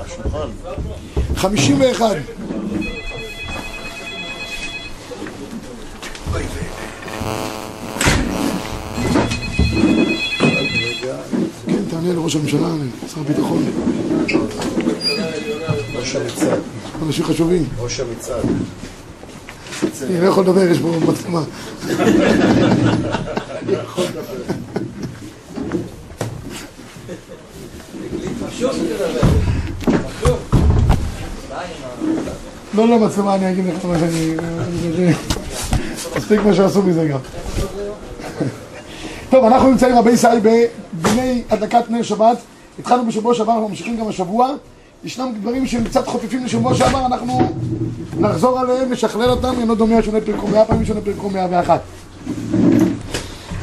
השולחן. 0.00 0.48
חמישים 1.36 1.80
ואחד. 1.80 2.16
כן, 11.66 11.82
תענה 11.90 12.12
לראש 12.12 12.36
הממשלה, 12.36 12.68
שר 13.14 13.20
הביטחון, 13.20 13.64
ראש 15.96 16.16
המצעד. 16.16 16.58
אנשים 17.06 17.24
חשובים. 17.24 17.64
ראש 17.78 18.00
המצעד. 18.00 18.44
אני 20.02 20.20
לא 20.20 20.26
יכול 20.26 20.44
לדבר, 20.44 20.62
יש 20.62 20.78
פה 20.78 20.92
מצלמה. 21.08 21.42
לא 32.74 32.88
למצלמה, 32.88 33.34
אני 33.34 33.52
אגיד 33.52 33.64
לך 33.66 33.84
מה 33.84 33.98
שאני... 33.98 34.34
מספיק 36.16 36.40
מה 36.40 36.54
שעשו 36.54 36.82
מזה 36.82 37.08
גם. 37.08 37.18
טוב, 39.30 39.44
אנחנו 39.44 39.70
נמצאים 39.70 39.96
רבי 39.96 40.16
סי 40.16 40.26
בדיני 40.42 41.42
הדלקת 41.50 41.90
נר 41.90 42.02
שבת. 42.02 42.36
התחלנו 42.78 43.06
בשבוע 43.06 43.34
שעבר, 43.34 43.52
אנחנו 43.52 43.68
ממשיכים 43.68 43.96
גם 43.96 44.08
השבוע. 44.08 44.48
ישנם 45.04 45.32
דברים 45.40 45.66
שהם 45.66 45.84
קצת 45.84 46.06
חופפים 46.06 46.44
לשבוע 46.44 46.74
שעבר, 46.74 47.06
אנחנו 47.06 47.52
נחזור 48.18 48.60
עליהם, 48.60 48.92
נשכלל 48.92 49.30
אותם, 49.30 49.54
אינו 49.60 49.74
דומה 49.74 50.02
שונה 50.02 50.20
פרקו 50.20 50.46
מאה 50.46 50.64
פעמים, 50.64 50.84
שונה 50.84 51.00
פרקו 51.00 51.30
מאה 51.30 51.46
ואחת. 51.50 51.80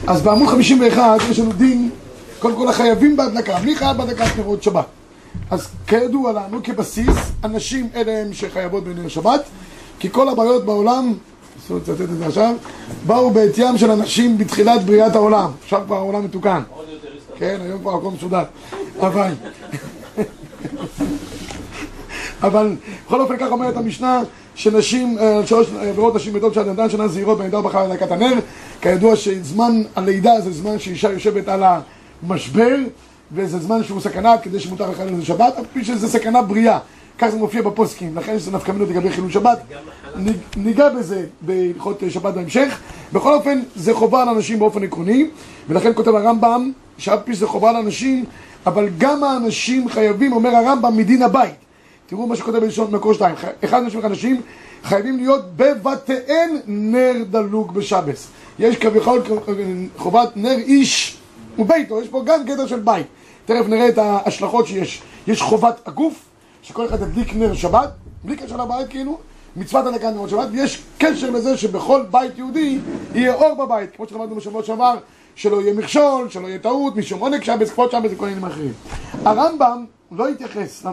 אז 0.07 0.21
בעמוד 0.21 0.49
51 0.49 1.03
יש 1.29 1.39
לנו 1.39 1.51
דין, 1.51 1.89
קודם 2.39 2.55
כל 2.55 2.69
החייבים 2.69 3.17
בהדלקה. 3.17 3.59
מי 3.63 3.75
חייב 3.75 3.97
בהדלקת 3.97 4.37
נרות 4.37 4.63
שבת? 4.63 4.98
אז 5.51 5.67
כידוע 5.87 6.31
לנו, 6.31 6.63
כבסיס, 6.63 7.17
אנשים 7.43 7.89
אלה 7.95 8.21
הם 8.21 8.33
שחייבות 8.33 8.83
בנר 8.83 9.07
שבת, 9.07 9.43
כי 9.99 10.09
כל 10.11 10.29
הבעיות 10.29 10.65
בעולם, 10.65 11.13
אסור 11.59 11.77
לצטט 11.77 12.01
את 12.01 12.17
זה 12.17 12.25
עכשיו, 12.25 12.55
באו 13.05 13.31
בעטיים 13.31 13.77
של 13.77 13.91
אנשים 13.91 14.37
בתחילת 14.37 14.83
בריאת 14.83 15.15
העולם. 15.15 15.51
עכשיו 15.63 15.81
כבר 15.85 15.95
העולם 15.95 16.25
מתוקן. 16.25 16.61
כן, 17.37 17.59
היום 17.61 17.81
כבר 17.81 17.95
הכל 17.95 18.11
מסודר. 18.11 18.43
אבל... 18.99 19.31
אבל 22.41 22.75
בכל 23.05 23.21
אופן 23.21 23.37
כך 23.37 23.51
אומרת 23.51 23.77
המשנה 23.77 24.21
שנשים, 24.55 25.17
אה, 25.19 25.47
שלוש 25.47 25.67
עבירות 25.81 26.15
נשים 26.15 26.33
בדוד 26.33 26.53
של 26.53 26.69
אדם 26.69 26.89
שנה 26.89 27.07
זהירות 27.07 27.37
בנדר 27.37 27.61
בחר 27.61 27.87
להקת 27.87 28.11
הנר 28.11 28.33
כידוע 28.81 29.15
שזמן 29.15 29.81
הלידה 29.95 30.41
זה 30.41 30.51
זמן 30.51 30.79
שאישה 30.79 31.11
יושבת 31.11 31.47
על 31.47 31.63
המשבר 32.23 32.75
וזה 33.31 33.59
זמן 33.59 33.83
שהוא 33.83 34.01
סכנה 34.01 34.37
כדי 34.37 34.59
שמותר 34.59 34.89
לך 34.89 34.99
לזה 34.99 35.25
שבת 35.25 35.53
אף 35.59 35.65
פי 35.73 35.85
שזה 35.85 36.09
סכנה 36.09 36.41
בריאה. 36.41 36.79
כך 37.19 37.27
זה 37.29 37.37
מופיע 37.37 37.61
בפוסקים, 37.61 38.17
לכן 38.17 38.35
יש 38.35 38.47
נפקא 38.47 38.71
מינות 38.71 38.89
לגבי 38.89 39.09
חילול 39.09 39.31
שבת. 39.31 39.59
ניגע 40.57 40.89
בזה 40.89 41.25
בהלכות 41.41 42.03
שבת 42.09 42.33
בהמשך. 42.33 42.79
בכל 43.13 43.33
אופן 43.33 43.59
זה 43.75 43.93
חובה 43.93 44.21
על 44.21 44.29
אנשים 44.29 44.59
באופן 44.59 44.83
עקרוני 44.83 45.29
ולכן 45.69 45.91
כותב 45.95 46.15
הרמב"ם 46.15 46.71
שאף 46.97 47.19
פי 47.23 47.35
שזה 47.35 47.47
חובה 47.47 47.69
על 47.69 47.75
אנשים 47.75 48.25
אבל 48.65 48.89
גם 48.97 49.23
האנשים 49.23 49.89
חייבים, 49.89 50.33
אומר 50.33 50.55
הרמב"ם, 50.55 50.97
מדין 50.97 51.21
הבית. 51.21 51.55
תראו 52.07 52.27
מה 52.27 52.35
שכותב 52.35 52.57
בלשון 52.57 52.91
מקור 52.91 53.13
שתיים, 53.13 53.35
אחד 53.63 53.83
אנשים 53.83 53.99
וחדשים 53.99 54.41
חייבים 54.83 55.17
להיות 55.17 55.41
בבתיהן 55.55 56.49
נר 56.67 57.13
דלוק 57.29 57.71
בשבס. 57.71 58.27
יש 58.59 58.75
כביכול 58.75 59.23
חובת 59.97 60.29
נר 60.35 60.57
איש 60.57 61.17
וביתו, 61.59 62.01
יש 62.01 62.07
פה 62.07 62.23
גם 62.25 62.43
גדר 62.45 62.67
של 62.67 62.79
בית. 62.79 63.05
תכף 63.49 63.67
נראה 63.67 63.89
את 63.89 63.97
ההשלכות 63.97 64.67
שיש. 64.67 65.01
יש 65.27 65.41
חובת 65.41 65.87
הגוף, 65.87 66.25
שכל 66.61 66.85
אחד 66.85 67.01
ידליק 67.01 67.33
נר 67.35 67.53
שבת, 67.53 67.89
בלי 68.23 68.35
קשר 68.35 68.57
לבית 68.57 68.87
כאילו, 68.89 69.17
מצוות 69.55 69.85
הדלקת 69.85 70.05
נרות 70.05 70.29
שבת, 70.29 70.47
ויש 70.51 70.81
קשר 70.97 71.29
לזה 71.29 71.57
שבכל 71.57 72.03
בית 72.11 72.37
יהודי 72.37 72.79
יהיה 73.13 73.33
אור 73.33 73.65
בבית, 73.65 73.95
כמו 73.95 74.07
שלמדנו 74.07 74.35
בשבוע 74.35 74.63
שעבר, 74.63 74.95
שלא 75.35 75.61
יהיה 75.61 75.73
מכשול, 75.73 76.29
שלא 76.29 76.47
יהיה 76.47 76.59
טעות, 76.59 76.95
משום 76.95 77.19
עונג 77.19 77.43
שבס, 77.43 77.69
כבוד 77.69 77.91
שבס 77.91 78.11
וכל 78.13 78.25
מיני 78.25 78.47
אחרים. 78.47 78.73
הרמב"ם 79.25 79.85
לא 80.11 80.27
התייחס. 80.27 80.85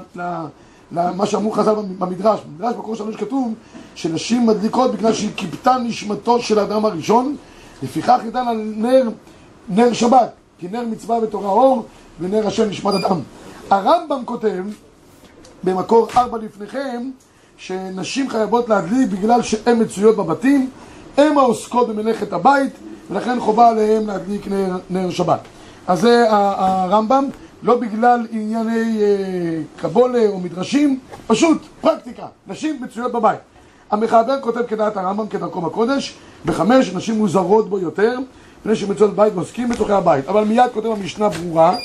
למה 0.92 1.26
שאמרו 1.26 1.50
חז"ל 1.50 1.74
במדרש, 1.98 2.40
במדרש 2.40 2.74
בקור 2.74 2.96
שלוש 2.96 3.16
כתוב 3.16 3.54
שנשים 3.94 4.46
מדליקות 4.46 4.92
בגלל 4.92 5.12
שהיא 5.12 5.30
כיבתה 5.36 5.76
נשמתו 5.84 6.42
של 6.42 6.58
האדם 6.58 6.84
הראשון 6.84 7.36
לפיכך 7.82 8.20
ניתן 8.24 8.48
על 8.48 8.72
נר, 8.76 9.08
נר 9.68 9.92
שבת 9.92 10.30
כי 10.58 10.68
נר 10.68 10.82
מצווה 10.90 11.20
בתורה 11.20 11.50
אור 11.50 11.86
ונר 12.20 12.46
השם 12.46 12.68
נשמת 12.68 12.94
אדם 12.94 13.20
הרמב"ם 13.70 14.22
כותב 14.24 14.64
במקור 15.64 16.08
ארבע 16.16 16.38
לפניכם 16.38 17.10
שנשים 17.56 18.30
חייבות 18.30 18.68
להדליק 18.68 19.10
בגלל 19.10 19.42
שהן 19.42 19.82
מצויות 19.82 20.16
בבתים 20.16 20.70
הן 21.16 21.38
העוסקות 21.38 21.88
במלאכת 21.88 22.32
הבית 22.32 22.72
ולכן 23.10 23.40
חובה 23.40 23.68
עליהן 23.68 24.06
להדליק 24.06 24.48
נר, 24.48 24.76
נר 24.90 25.10
שבת 25.10 25.40
אז 25.86 26.00
זה 26.00 26.24
הרמב"ם 26.30 27.24
לא 27.62 27.76
בגלל 27.76 28.26
ענייני 28.30 29.02
אה, 29.02 29.60
קבולה 29.76 30.26
או 30.28 30.40
מדרשים, 30.40 30.98
פשוט 31.26 31.62
פרקטיקה, 31.80 32.26
נשים 32.46 32.82
מצויות 32.82 33.12
בבית. 33.12 33.40
המחבר 33.90 34.40
כותב 34.40 34.62
כדעת 34.68 34.96
הרמב"ם 34.96 35.26
כדרכו 35.26 35.60
בקודש, 35.60 36.14
בחמש 36.44 36.94
נשים 36.94 37.14
מוזרות 37.14 37.68
בו 37.68 37.78
יותר, 37.78 38.18
מפני 38.60 38.76
שמצויות 38.76 39.12
בבית 39.12 39.32
ועוסקים 39.34 39.68
בתוכי 39.68 39.92
הבית. 39.92 40.28
אבל 40.28 40.44
מיד 40.44 40.70
כותב 40.74 40.86
המשנה 40.86 41.28
ברורה, 41.28 41.76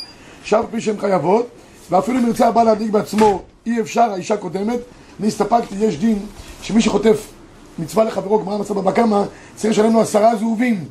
שאף 0.44 0.66
פי 0.72 0.81
שהן 0.81 0.97
חייבות, 0.97 1.47
ואפילו 1.90 2.19
אם 2.19 2.28
ירצה 2.28 2.47
הבעל 2.47 2.66
להדליק 2.66 2.91
בעצמו, 2.91 3.41
אי 3.66 3.81
אפשר, 3.81 4.12
האישה 4.12 4.38
קודמת. 4.38 4.79
אני 5.19 5.28
הסתפקתי, 5.28 5.75
יש 5.79 5.97
דין 5.97 6.19
שמי 6.62 6.81
שחוטף 6.81 7.28
מצווה 7.79 8.03
לחברו, 8.03 8.40
גמרא 8.40 8.57
מצווה 8.57 8.81
בבא 8.81 8.91
קמא, 8.91 9.24
צריך 9.56 9.74
לשלם 9.74 9.94
לו 9.94 10.02
עשרה 10.02 10.35
זהובים. 10.35 10.85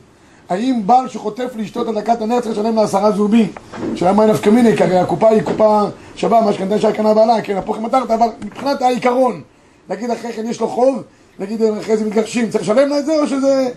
האם 0.49 0.81
בעל 0.87 1.09
שחוטף 1.09 1.51
לאשתו 1.57 1.83
את 1.83 1.89
הדלקת 1.89 2.23
הנר 2.23 2.41
צריך 2.41 2.59
לשלם 2.59 2.77
לעשרה 2.77 3.13
זהובים? 3.13 3.47
שאלה 3.95 4.13
מה 4.13 4.27
נפקא 4.27 4.51
מיני, 4.51 4.77
כי 4.77 4.85
הרי 4.85 4.99
הקופה 4.99 5.29
היא 5.29 5.43
קופה 5.43 5.83
שווה, 6.17 6.41
מה 6.41 6.53
שקנתה 6.53 6.75
אישה 6.75 6.93
קנה 6.93 7.15
בעלה, 7.15 7.43
כן, 7.43 7.57
הפוך 7.57 7.79
מטרת, 7.79 8.11
אבל 8.11 8.29
מבחינת 8.45 8.83
העיקרון, 8.83 9.43
נגיד 9.89 10.11
אחרי 10.11 10.33
כן 10.33 10.47
יש 10.47 10.61
לו 10.61 10.69
חוב, 10.69 11.03
נגיד 11.39 11.63
אחרי 11.63 11.97
זה 11.97 12.05
מתגרשים, 12.05 12.51
צריך 12.51 12.63
לשלם 12.63 12.89
לה 12.89 12.99
את 12.99 13.07
זה 13.07 13.21
או 13.21 13.27
שזה 13.27 13.69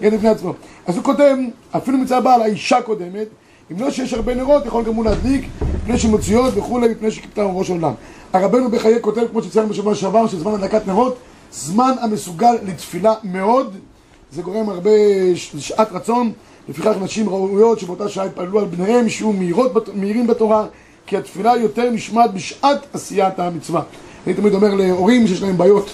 יד 0.00 0.14
בפני 0.14 0.28
עצמו? 0.28 0.52
אז 0.86 0.96
הוא 0.96 1.04
כותב, 1.04 1.36
אפילו 1.76 1.98
מצד 1.98 2.16
הבעל, 2.16 2.42
האישה 2.42 2.82
קודמת, 2.82 3.26
אם 3.72 3.80
לא 3.80 3.90
שיש 3.90 4.14
הרבה 4.14 4.34
נרות, 4.34 4.66
יכול 4.66 4.84
גם 4.84 4.94
הוא 4.94 5.04
להדליק, 5.04 5.48
מפני 5.74 5.98
שמוציאות 5.98 6.56
וכולי, 6.56 6.88
מפני 6.88 7.10
שכיפתה 7.10 7.42
ראש 7.42 7.70
העולם. 7.70 7.92
הרבנו 8.32 8.70
בחיי 8.70 8.98
כותב, 9.00 9.22
כמו 9.30 9.42
שציינו 9.42 9.68
בשבוע 9.68 9.94
שעבר, 9.94 10.26
שזמן 10.26 10.54
הדלקת 10.54 10.86
נרות, 10.86 11.16
זמן 11.52 11.92
המסוגל 12.00 12.54
לתפילה 12.62 13.14
מאוד 13.24 13.76
זה 14.32 14.42
גורם 14.42 14.68
הרבה 14.68 14.90
שעת 15.58 15.92
רצון, 15.92 16.32
לפיכך 16.68 16.94
נשים 17.02 17.28
ראויות 17.28 17.80
שבאותה 17.80 18.08
שעה 18.08 18.26
יתפללו 18.26 18.58
על 18.58 18.64
בניהם 18.64 19.08
שיהיו 19.08 19.32
מהירות, 19.32 19.88
מהירים 19.94 20.26
בתורה, 20.26 20.66
כי 21.06 21.16
התפילה 21.16 21.56
יותר 21.56 21.90
נשמעת 21.90 22.34
בשעת 22.34 22.86
עשיית 22.92 23.38
המצווה. 23.38 23.82
אני 24.26 24.34
תמיד 24.34 24.54
אומר 24.54 24.74
להורים 24.74 25.26
שיש 25.26 25.42
להם 25.42 25.58
בעיות 25.58 25.90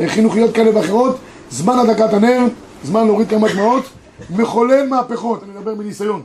אה, 0.00 0.08
חינוכיות 0.08 0.54
כאלה 0.54 0.76
ואחרות, 0.76 1.16
זמן 1.50 1.78
הדקת 1.78 2.12
הנר, 2.12 2.40
זמן 2.84 3.06
להוריד 3.06 3.28
כמה 3.28 3.48
דמעות, 3.52 3.84
מחולל 4.30 4.88
מהפכות, 4.88 5.42
אני 5.42 5.52
מדבר 5.52 5.74
מניסיון. 5.74 6.22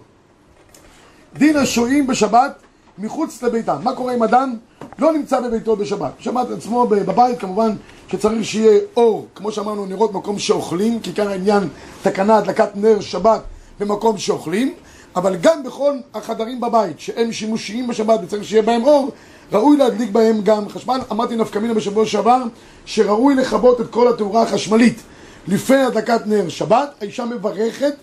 דין 1.38 1.58
השוהים 1.58 2.08
בשבת 2.08 2.52
מחוץ 2.98 3.44
לביתם. 3.44 3.76
מה 3.84 3.96
קורה 3.96 4.16
אם 4.16 4.24
אדם 4.24 4.56
לא 5.00 5.14
נמצא 5.14 5.40
בביתו 5.40 5.76
בשבת? 5.76 6.12
שבת 6.20 6.52
עצמו 6.52 6.88
בבית 6.88 7.40
כמובן 7.40 7.76
שצריך 8.12 8.46
שיהיה 8.46 8.80
אור, 8.98 9.28
כמו 9.36 9.52
שאמרנו, 9.52 9.86
נרות 9.86 10.14
במקום 10.14 10.40
שאוכלים, 10.40 11.00
כי 11.00 11.14
כאן 11.14 11.28
העניין 11.28 11.64
תקנה 12.02 12.38
הדלקת 12.38 12.70
נר 12.76 13.02
שבת 13.02 13.42
במקום 13.80 14.18
שאוכלים, 14.18 14.74
אבל 15.16 15.36
גם 15.36 15.64
בכל 15.64 15.94
החדרים 16.14 16.62
בבית 16.62 17.00
שהם 17.00 17.32
שימושיים 17.32 17.88
בשבת 17.88 18.20
וצריך 18.24 18.44
שיהיה 18.44 18.62
בהם 18.62 18.84
אור, 18.84 19.12
ראוי 19.52 19.78
להדליק 19.78 20.10
בהם 20.10 20.42
גם 20.42 20.70
חשמל. 20.70 21.00
אמרתי 21.12 21.36
נפקא 21.36 21.60
מינה 21.60 21.74
בשבוע 21.74 22.06
שעבר, 22.06 22.44
שראוי 22.86 23.36
לכבות 23.36 23.82
את 23.82 23.90
כל 23.90 24.08
התאורה 24.08 24.42
החשמלית 24.42 25.00
לפני 25.48 25.78
הדלקת 25.78 26.22
נר 26.26 26.50
שבת, 26.50 26.90
האישה 27.02 27.26
מברכת, 27.26 27.94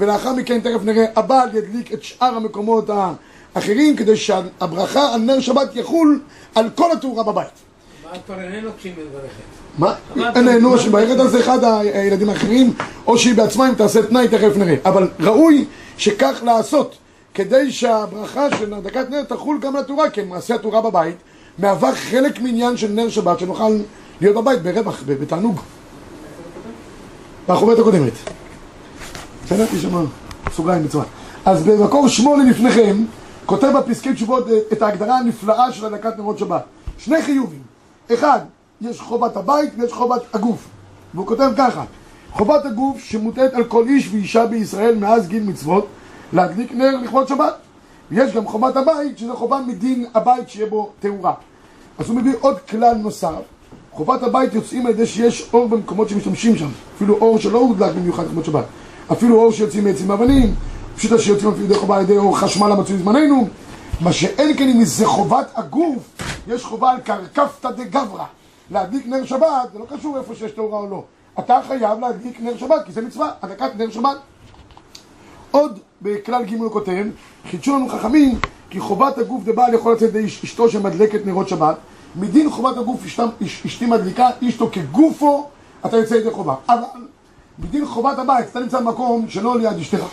ולאחר 0.00 0.32
מכן 0.32 0.60
תכף 0.60 0.84
נראה 0.84 1.04
הבעל 1.16 1.48
ידליק 1.54 1.92
את 1.92 2.02
שאר 2.02 2.36
המקומות 2.36 2.90
האחרים, 3.54 3.96
כדי 3.96 4.16
שהברכה 4.16 5.14
על 5.14 5.20
נר 5.20 5.40
שבת 5.40 5.76
יחול 5.76 6.20
על 6.54 6.70
כל 6.74 6.92
התאורה 6.92 7.22
בבית. 7.22 7.70
מה? 9.78 9.94
אין 10.16 10.44
נהנו 10.44 10.78
שבערב 10.78 11.20
הזה 11.20 11.40
אחד 11.40 11.64
הילדים 11.64 12.28
האחרים 12.28 12.72
או 13.06 13.18
שהיא 13.18 13.34
בעצמה 13.34 13.68
אם 13.68 13.74
תעשה 13.74 14.02
תנאי 14.02 14.28
תכף 14.28 14.56
נראה 14.56 14.74
אבל 14.84 15.08
ראוי 15.20 15.64
שכך 15.96 16.40
לעשות 16.44 16.96
כדי 17.34 17.72
שהברכה 17.72 18.56
של 18.58 18.74
הדקת 18.74 19.10
נר 19.10 19.22
תחול 19.22 19.58
גם 19.60 19.76
לתאורה 19.76 20.10
כי 20.10 20.22
מעשה 20.22 20.54
התאורה 20.54 20.80
בבית 20.80 21.16
מהווה 21.58 21.94
חלק 21.94 22.40
מעניין 22.40 22.76
של 22.76 22.88
נר 22.88 23.08
שבת 23.08 23.38
שנוכל 23.38 23.78
להיות 24.20 24.36
בבית 24.36 24.62
ברווח, 24.62 25.02
בתענוג 25.06 25.60
בחוברת 27.48 27.78
הקודמת 27.78 28.12
יש 29.50 29.82
שם 29.82 30.06
סוגריים 30.52 30.84
בצורה 30.84 31.04
אז 31.44 31.62
במקור 31.62 32.08
שמונה 32.08 32.50
לפניכם 32.50 33.04
כותב 33.46 33.72
בפסקי 33.78 34.14
תשובות 34.14 34.46
את 34.72 34.82
ההגדרה 34.82 35.18
הנפלאה 35.18 35.72
של 35.72 35.86
הדלקת 35.86 36.18
נרות 36.18 36.38
שבת. 36.38 36.62
שני 36.98 37.22
חיובים. 37.22 37.62
אחד, 38.14 38.38
יש 38.80 39.00
חובת 39.00 39.36
הבית 39.36 39.72
ויש 39.78 39.92
חובת 39.92 40.22
הגוף. 40.34 40.68
והוא 41.14 41.26
כותב 41.26 41.50
ככה: 41.56 41.84
חובת 42.32 42.64
הגוף 42.64 43.04
שמוטלת 43.04 43.54
על 43.54 43.64
כל 43.64 43.84
איש 43.88 44.08
ואישה 44.12 44.46
בישראל 44.46 44.98
מאז 44.98 45.28
גיל 45.28 45.42
מצוות 45.42 45.86
להדליק 46.32 46.72
נר 46.72 46.96
לכבוד 47.02 47.28
שבת. 47.28 47.54
ויש 48.10 48.32
גם 48.32 48.46
חובת 48.46 48.76
הבית, 48.76 49.18
שזה 49.18 49.32
חובה 49.34 49.60
מדין 49.66 50.06
הבית 50.14 50.48
שיהיה 50.48 50.66
בו 50.66 50.90
תאורה. 51.00 51.34
אז 51.98 52.08
הוא 52.08 52.16
מביא 52.16 52.34
עוד 52.40 52.58
כלל 52.58 52.94
נוסף. 52.94 53.42
חובת 53.92 54.22
הבית 54.22 54.54
יוצאים 54.54 54.86
על 54.86 54.92
ידי 54.92 55.06
שיש 55.06 55.48
אור 55.52 55.68
במקומות 55.68 56.08
שמשתמשים 56.08 56.56
שם. 56.56 56.68
אפילו 56.96 57.14
אור 57.14 57.38
שלא 57.38 57.58
הודלק 57.58 57.94
במיוחד 57.94 58.24
לכבוד 58.24 58.44
שבת. 58.44 58.64
אפילו 59.12 59.36
אור 59.36 59.52
שיוצאים 59.52 59.84
מעצים 59.84 60.10
אבנים, 60.10 60.54
פשוט 60.96 61.20
שיוצאים 61.20 61.50
אפילו 61.50 61.64
ידי 61.64 61.74
חובה 61.74 61.96
על 61.96 62.02
ידי 62.02 62.16
אור 62.16 62.38
חשמל 62.38 62.72
המצוי 62.72 62.98
זמננו. 62.98 63.48
מה 64.00 64.12
שאין 64.12 64.56
כן 64.56 64.68
אם 64.68 64.84
זה 64.84 65.06
חובת 65.06 65.46
הגוף, 65.54 66.02
יש 66.48 66.64
חובה 66.64 66.90
על 66.90 67.00
קרקפתא 67.00 67.70
דגברא. 67.70 68.24
להדליק 68.70 69.06
נר 69.06 69.24
שבת, 69.24 69.72
זה 69.72 69.78
לא 69.78 69.86
קשור 69.96 70.18
איפה 70.18 70.34
שיש 70.34 70.50
תאורה 70.50 70.78
או 70.78 70.90
לא. 70.90 71.04
אתה 71.38 71.60
חייב 71.68 72.00
להדליק 72.00 72.40
נר 72.40 72.56
שבת, 72.56 72.86
כי 72.86 72.92
זה 72.92 73.02
מצווה, 73.02 73.30
הדלקת 73.42 73.76
נר 73.76 73.90
שבת. 73.90 74.16
עוד 75.50 75.78
בכלל 76.02 76.44
ג' 76.44 76.54
הוא 76.54 76.72
כותב, 76.72 77.04
חידשו 77.50 77.76
לנו 77.76 77.88
חכמים, 77.88 78.38
כי 78.70 78.80
חובת 78.80 79.18
הגוף 79.18 79.44
דבעל 79.44 79.74
יכול 79.74 79.92
לצאת 79.92 80.08
ידי 80.08 80.24
אשתו 80.26 80.68
שמדלקת 80.68 81.26
נרות 81.26 81.48
שבת, 81.48 81.76
מדין 82.16 82.50
חובת 82.50 82.76
הגוף 82.76 83.04
אשתי 83.66 83.86
מדליקה, 83.86 84.28
אשתו 84.48 84.70
כגופו, 84.72 85.46
אתה 85.86 85.96
יוצא 85.96 86.14
ידי 86.14 86.30
חובה. 86.30 86.54
אבל 86.68 86.82
מדין 87.62 87.86
חובת 87.86 88.18
הבית, 88.18 88.46
אתה 88.50 88.60
נמצא 88.60 88.80
במקום 88.80 89.26
שלא 89.28 89.58
ליד 89.58 89.78
אשתך. 89.78 90.04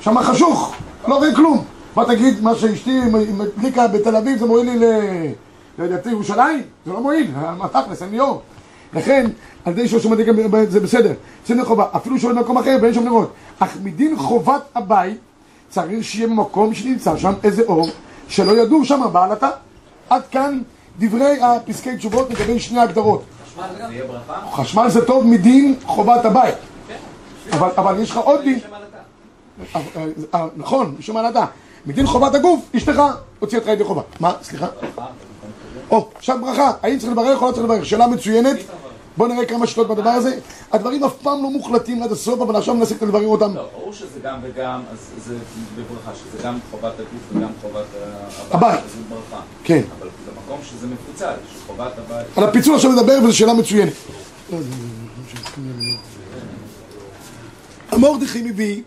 שם 0.00 0.18
חשוך, 0.22 0.74
לא 1.08 1.14
רואה 1.14 1.34
כלום. 1.34 1.64
מה 1.96 2.04
תגיד, 2.04 2.42
מה 2.42 2.54
שאשתי 2.54 3.00
מדליקה 3.38 3.88
בתל 3.88 4.16
אביב 4.16 4.38
זה 4.38 4.46
מועיל 4.46 4.70
לי 4.70 4.78
ל... 4.78 4.84
לא 5.78 5.84
יודע, 5.84 6.10
ירושלים? 6.10 6.62
זה 6.86 6.92
לא 6.92 7.00
מועיל, 7.00 7.30
מה 7.58 7.68
תכלס, 7.68 8.02
אין 8.02 8.10
לי 8.10 8.20
אור. 8.20 8.42
לכן, 8.92 9.30
על 9.64 9.72
ידי 9.72 9.88
שהוא 9.88 10.10
מדליק 10.10 10.28
זה 10.68 10.80
בסדר, 10.80 11.12
בסדר 11.44 11.64
חובה, 11.64 11.86
אפילו 11.96 12.18
שהוא 12.18 12.32
במקום 12.32 12.58
אחר 12.58 12.76
ואין 12.82 12.94
שם 12.94 13.04
נרות. 13.04 13.32
אך 13.58 13.76
מדין 13.82 14.16
חובת 14.16 14.62
הבית, 14.74 15.18
צריך 15.68 16.04
שיהיה 16.04 16.28
במקום 16.28 16.74
שנמצא 16.74 17.16
שם 17.16 17.32
איזה 17.44 17.62
אור, 17.62 17.88
שלא 18.28 18.52
ידעו 18.52 18.84
שם 18.84 19.00
בעלתה. 19.12 19.50
עד 20.10 20.22
כאן 20.30 20.60
דברי 20.98 21.42
הפסקי 21.42 21.96
תשובות 21.96 22.30
לגבי 22.30 22.60
שני 22.60 22.80
הגדרות. 22.80 23.22
חשמל 24.52 24.88
זה 24.88 25.04
טוב 25.04 25.26
מדין 25.26 25.74
חובת 25.84 26.24
הבית. 26.24 26.54
כן. 26.88 27.58
אבל 27.76 28.00
יש 28.00 28.10
לך 28.10 28.16
עוד 28.16 28.40
דין. 28.40 28.58
אה, 29.76 29.80
אה, 30.34 30.46
נכון, 30.56 30.94
משום 30.98 31.16
מעלתה. 31.16 31.44
מדין 31.86 32.06
חובת 32.06 32.34
הגוף, 32.34 32.60
אשתך 32.76 33.02
הוציאה 33.38 33.60
אותך 33.60 33.72
ידי 33.72 33.84
חובה. 33.84 34.02
מה? 34.20 34.32
סליחה? 34.42 34.66
או, 35.90 36.08
עכשיו 36.16 36.38
ברכה, 36.40 36.72
האם 36.82 36.98
צריך 36.98 37.12
לברך 37.12 37.42
או 37.42 37.46
לא 37.46 37.52
צריך 37.52 37.64
לברך? 37.64 37.86
שאלה 37.86 38.06
מצוינת. 38.06 38.56
בואו 39.18 39.28
נראה 39.34 39.44
כמה 39.44 39.66
שיטות 39.66 39.88
בדבר 39.88 40.10
הזה. 40.10 40.38
הדברים 40.72 41.04
אף 41.04 41.16
פעם 41.22 41.42
לא 41.42 41.50
מוחלטים 41.50 42.02
עד 42.02 42.12
הסוף, 42.12 42.40
אבל 42.40 42.56
עכשיו 42.56 42.74
ננסה 42.74 42.94
לברר 43.02 43.26
אותם. 43.26 43.54
לא, 43.54 43.68
ברור 43.72 43.92
שזה 43.92 44.20
גם 44.22 44.38
וגם, 44.42 44.80
אז 44.92 44.98
זה 45.26 45.34
בברכה, 45.76 46.10
שזה 46.14 46.44
גם 46.44 46.58
חובת 46.70 46.92
הגוף 46.94 47.22
וגם 47.32 47.48
חובת 47.62 47.84
הבית. 48.50 48.80
זה 48.88 49.00
ברכה. 49.08 49.42
כן. 49.64 49.82
אבל 49.98 50.08
במקום 50.26 50.58
שזה 50.64 50.86
מפוצל, 50.86 51.32
שחובת 51.54 51.92
הבית... 51.98 52.26
על 52.36 52.44
הפיצול 52.44 52.74
עכשיו 52.74 52.92
נדבר, 52.92 53.18
וזו 53.24 53.36
שאלה 53.36 53.54
מצוינת. 53.54 53.92
המורדכי 57.90 58.42
מביא 58.42 58.82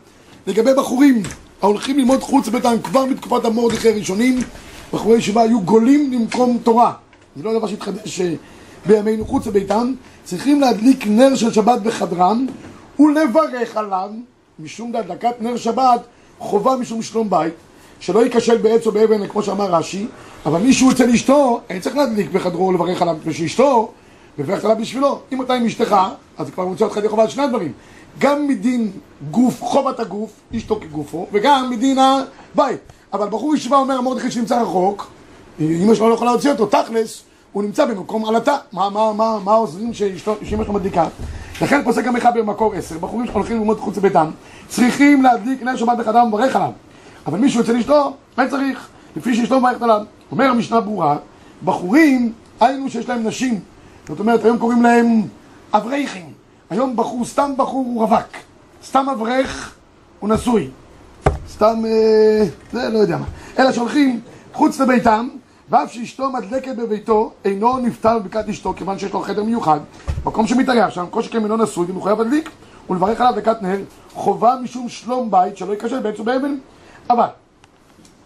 לגבי 0.47 0.71
בחורים 0.77 1.23
ההולכים 1.61 1.97
ללמוד 1.97 2.21
חוץ 2.21 2.47
ביתם 2.47 2.75
כבר 2.83 3.05
מתקופת 3.05 3.45
המורדכי 3.45 3.89
הראשונים, 3.89 4.39
בחורי 4.93 5.17
ישיבה 5.17 5.41
היו 5.41 5.61
גולים 5.61 6.13
למקום 6.13 6.57
תורה. 6.63 6.93
זה 7.35 7.43
לא 7.43 7.57
דבר 7.57 7.67
שהתחדש 7.67 8.21
אה, 8.21 8.33
בימינו 8.85 9.25
חוץ 9.25 9.47
לביתם, 9.47 9.93
צריכים 10.23 10.61
להדליק 10.61 11.07
נר 11.07 11.35
של 11.35 11.53
שבת 11.53 11.81
בחדרם 11.81 12.45
ולברך 12.99 13.77
עליו, 13.77 14.09
משום 14.59 14.95
הדלקת 14.95 15.41
נר 15.41 15.57
שבת 15.57 16.01
חובה 16.39 16.75
משום 16.75 17.01
שלום 17.01 17.29
בית, 17.29 17.53
שלא 17.99 18.23
ייכשל 18.23 18.57
בעץ 18.57 18.87
או 18.87 18.91
באבן, 18.91 19.27
כמו 19.27 19.43
שאמר 19.43 19.75
רש"י, 19.75 20.07
אבל 20.45 20.59
מישהו 20.59 20.91
אצל 20.91 21.09
אשתו, 21.09 21.61
אין 21.69 21.79
צריך 21.79 21.95
להדליק 21.95 22.31
בחדרו 22.31 22.67
ולברך 22.67 23.01
עליו, 23.01 23.15
מפני 23.15 23.33
שאשתו 23.33 23.91
מברכת 24.37 24.63
עליו 24.63 24.77
בשבילו. 24.77 25.19
אם 25.31 25.41
אתה 25.41 25.53
עם 25.53 25.65
אשתך, 25.65 25.95
אז 26.37 26.49
כבר 26.49 26.65
מוצא 26.65 26.85
אותך 26.85 26.97
ידי 26.97 27.09
חובה 27.09 27.23
על 27.23 27.29
שני 27.29 27.43
הדברים. 27.43 27.71
גם 28.19 28.47
מדין 28.47 28.91
גוף, 29.31 29.61
חובת 29.63 29.99
הגוף, 29.99 30.31
אשתו 30.55 30.79
כגופו, 30.81 31.27
וגם 31.31 31.69
מדין 31.69 31.97
הבית. 31.99 32.79
אבל 33.13 33.27
בחור 33.27 33.55
ישיבה 33.55 33.77
אומר, 33.77 34.01
מרדכי 34.01 34.31
שנמצא 34.31 34.61
רחוק, 34.61 35.07
אמא 35.59 35.95
שלו 35.95 36.09
לא 36.09 36.13
יכולה 36.13 36.31
להוציא 36.31 36.51
אותו, 36.51 36.65
תכלס, 36.65 37.23
הוא 37.51 37.63
נמצא 37.63 37.85
במקום 37.85 38.25
עלטה. 38.25 38.57
מה, 38.71 38.89
מה, 38.89 39.13
מה, 39.13 39.39
מה 39.43 39.51
עוזרים 39.51 39.93
שאמא 39.93 40.63
שלו 40.63 40.73
מדליקה? 40.73 41.07
לכן 41.61 41.83
פוסק 41.83 42.03
גם 42.03 42.15
אחד 42.15 42.37
במקור 42.37 42.73
עשר, 42.73 42.97
בחורים 42.97 43.27
שהולכים 43.27 43.57
ללמוד 43.57 43.79
חוץ 43.79 43.97
לביתם, 43.97 44.29
צריכים 44.67 45.23
להדליק 45.23 45.63
נר 45.63 45.75
שבת 45.75 45.97
בחדם 45.97 46.21
ומברך 46.21 46.55
עליו. 46.55 46.71
אבל 47.27 47.39
מישהו 47.39 47.59
יוצא 47.59 47.73
לאשתו, 47.73 48.13
מה 48.37 48.47
צריך? 48.47 48.87
לפי 49.15 49.35
שאשתו 49.35 49.59
מברכת 49.59 49.81
עליו. 49.81 50.01
אומר 50.31 50.45
המשנה 50.45 50.81
ברורה, 50.81 51.17
בחורים, 51.65 52.33
היינו 52.59 52.89
שיש 52.89 53.09
להם 53.09 53.27
נשים. 53.27 53.59
זאת 54.07 54.19
אומרת, 54.19 54.45
היום 54.45 54.57
קוראים 54.57 54.81
להם 54.81 55.21
אברכים. 55.73 56.25
היום 56.69 56.95
בחור, 56.95 57.25
סתם 57.25 57.51
בחור 57.57 57.85
הוא 57.85 58.01
רווק. 58.01 58.27
סתם 58.85 59.05
אברך 59.11 59.75
הוא 60.19 60.29
נשוי. 60.29 60.69
סתם, 61.49 61.83
אה, 61.85 62.45
זה 62.71 62.89
לא 62.89 62.99
יודע 62.99 63.17
מה. 63.17 63.25
אלא 63.59 63.71
שהולכים 63.71 64.19
חוץ 64.53 64.79
לביתם, 64.79 65.27
ואף 65.69 65.93
שאשתו 65.93 66.31
מדלקת 66.31 66.75
בביתו, 66.75 67.31
אינו 67.45 67.77
נפטר 67.77 68.19
בברכת 68.19 68.49
אשתו, 68.49 68.73
כיוון 68.73 68.99
שיש 68.99 69.13
לו 69.13 69.21
חדר 69.21 69.43
מיוחד, 69.43 69.79
מקום 70.25 70.47
שמתארח 70.47 70.89
שם, 70.89 71.05
כל 71.09 71.21
שכן 71.21 71.43
אינו 71.43 71.57
נשוי, 71.57 71.85
והוא 71.85 71.97
מחויב 71.97 72.21
להדליק, 72.21 72.49
ולברך 72.89 73.21
עליו 73.21 73.33
דקת 73.35 73.61
נר, 73.61 73.79
חובה 74.13 74.55
משום 74.63 74.89
שלום 74.89 75.31
בית, 75.31 75.57
שלא 75.57 75.71
ייכשל 75.71 75.99
בעץ 75.99 76.19
ובאבן. 76.19 76.55
אבל, 77.09 77.27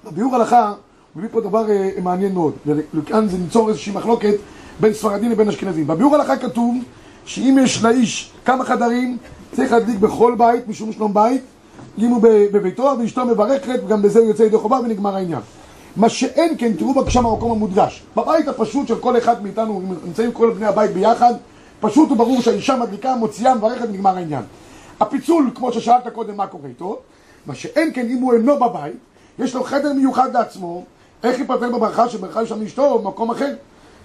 בביאור 0.06 0.36
הלכה, 0.36 0.70
הוא 0.70 0.76
מביא 1.16 1.30
פה 1.32 1.42
דבר 1.42 1.70
אה, 1.70 1.90
מעניין 2.04 2.34
מאוד, 2.34 2.54
וכאן 2.94 3.28
זה 3.28 3.38
ניצור 3.38 3.70
איזושהי 3.70 3.94
מחלוקת 3.94 4.34
בין 4.80 4.94
ספרדים 4.94 5.32
לבין 5.32 5.48
אשכנזים. 5.50 5.88
בביאור 5.88 6.16
הלכה 6.16 6.38
כתוב 6.38 6.76
שאם 7.26 7.58
יש 7.62 7.84
לאיש 7.84 8.32
כמה 8.46 8.66
חדרים, 8.66 9.18
צריך 9.52 9.72
להדליק 9.72 10.00
בכל 10.00 10.36
בית 10.38 10.68
משום 10.68 10.92
שלום 10.92 11.14
בית, 11.14 11.42
אם 11.98 12.10
הוא 12.10 12.22
בביתו 12.52 12.96
ואשתו 13.00 13.26
מברכת, 13.26 13.80
וגם 13.86 14.02
בזה 14.02 14.20
הוא 14.20 14.28
יוצא 14.28 14.44
ידי 14.44 14.58
חובה 14.58 14.80
ונגמר 14.80 15.16
העניין. 15.16 15.42
מה 15.96 16.10
שאין 16.10 16.56
כן, 16.58 16.74
תראו 16.74 16.94
בבקשה 16.94 17.22
מהמקום 17.22 17.52
המודגש. 17.52 18.04
בבית 18.16 18.48
הפשוט 18.48 18.88
של 18.88 19.00
כל 19.00 19.18
אחד 19.18 19.44
מאיתנו, 19.44 19.82
נמצאים 20.06 20.32
כל 20.32 20.50
בני 20.50 20.66
הבית 20.66 20.92
ביחד, 20.92 21.34
פשוט 21.80 22.12
וברור 22.12 22.42
שהאישה 22.42 22.76
מדליקה, 22.76 23.16
מוציאה, 23.16 23.56
מברכת 23.56 23.86
ונגמר 23.90 24.18
העניין. 24.18 24.44
הפיצול, 25.00 25.52
כמו 25.56 25.72
ששאלת 25.74 26.08
קודם, 26.14 26.38
מה 26.38 26.48
קורה 26.48 26.68
איתו? 26.70 27.00
מה 27.46 27.56
שאין 27.56 27.92
כן, 27.94 28.08
אם 28.10 28.18
הוא 28.18 28.34
אינו 28.34 28.60
בבית, 28.60 28.96
יש 29.40 29.56
לו 29.56 29.64
חדר 29.64 29.94
מיוחד 29.94 30.34
לעצמו, 30.34 30.84
איך 31.24 31.40
ייפטר 31.40 31.70
בברכה 31.70 32.10
שברכה 32.10 32.46
שם 32.46 32.62
אשתו 32.62 33.00
במקום 33.00 33.32
אחר? 33.32 33.54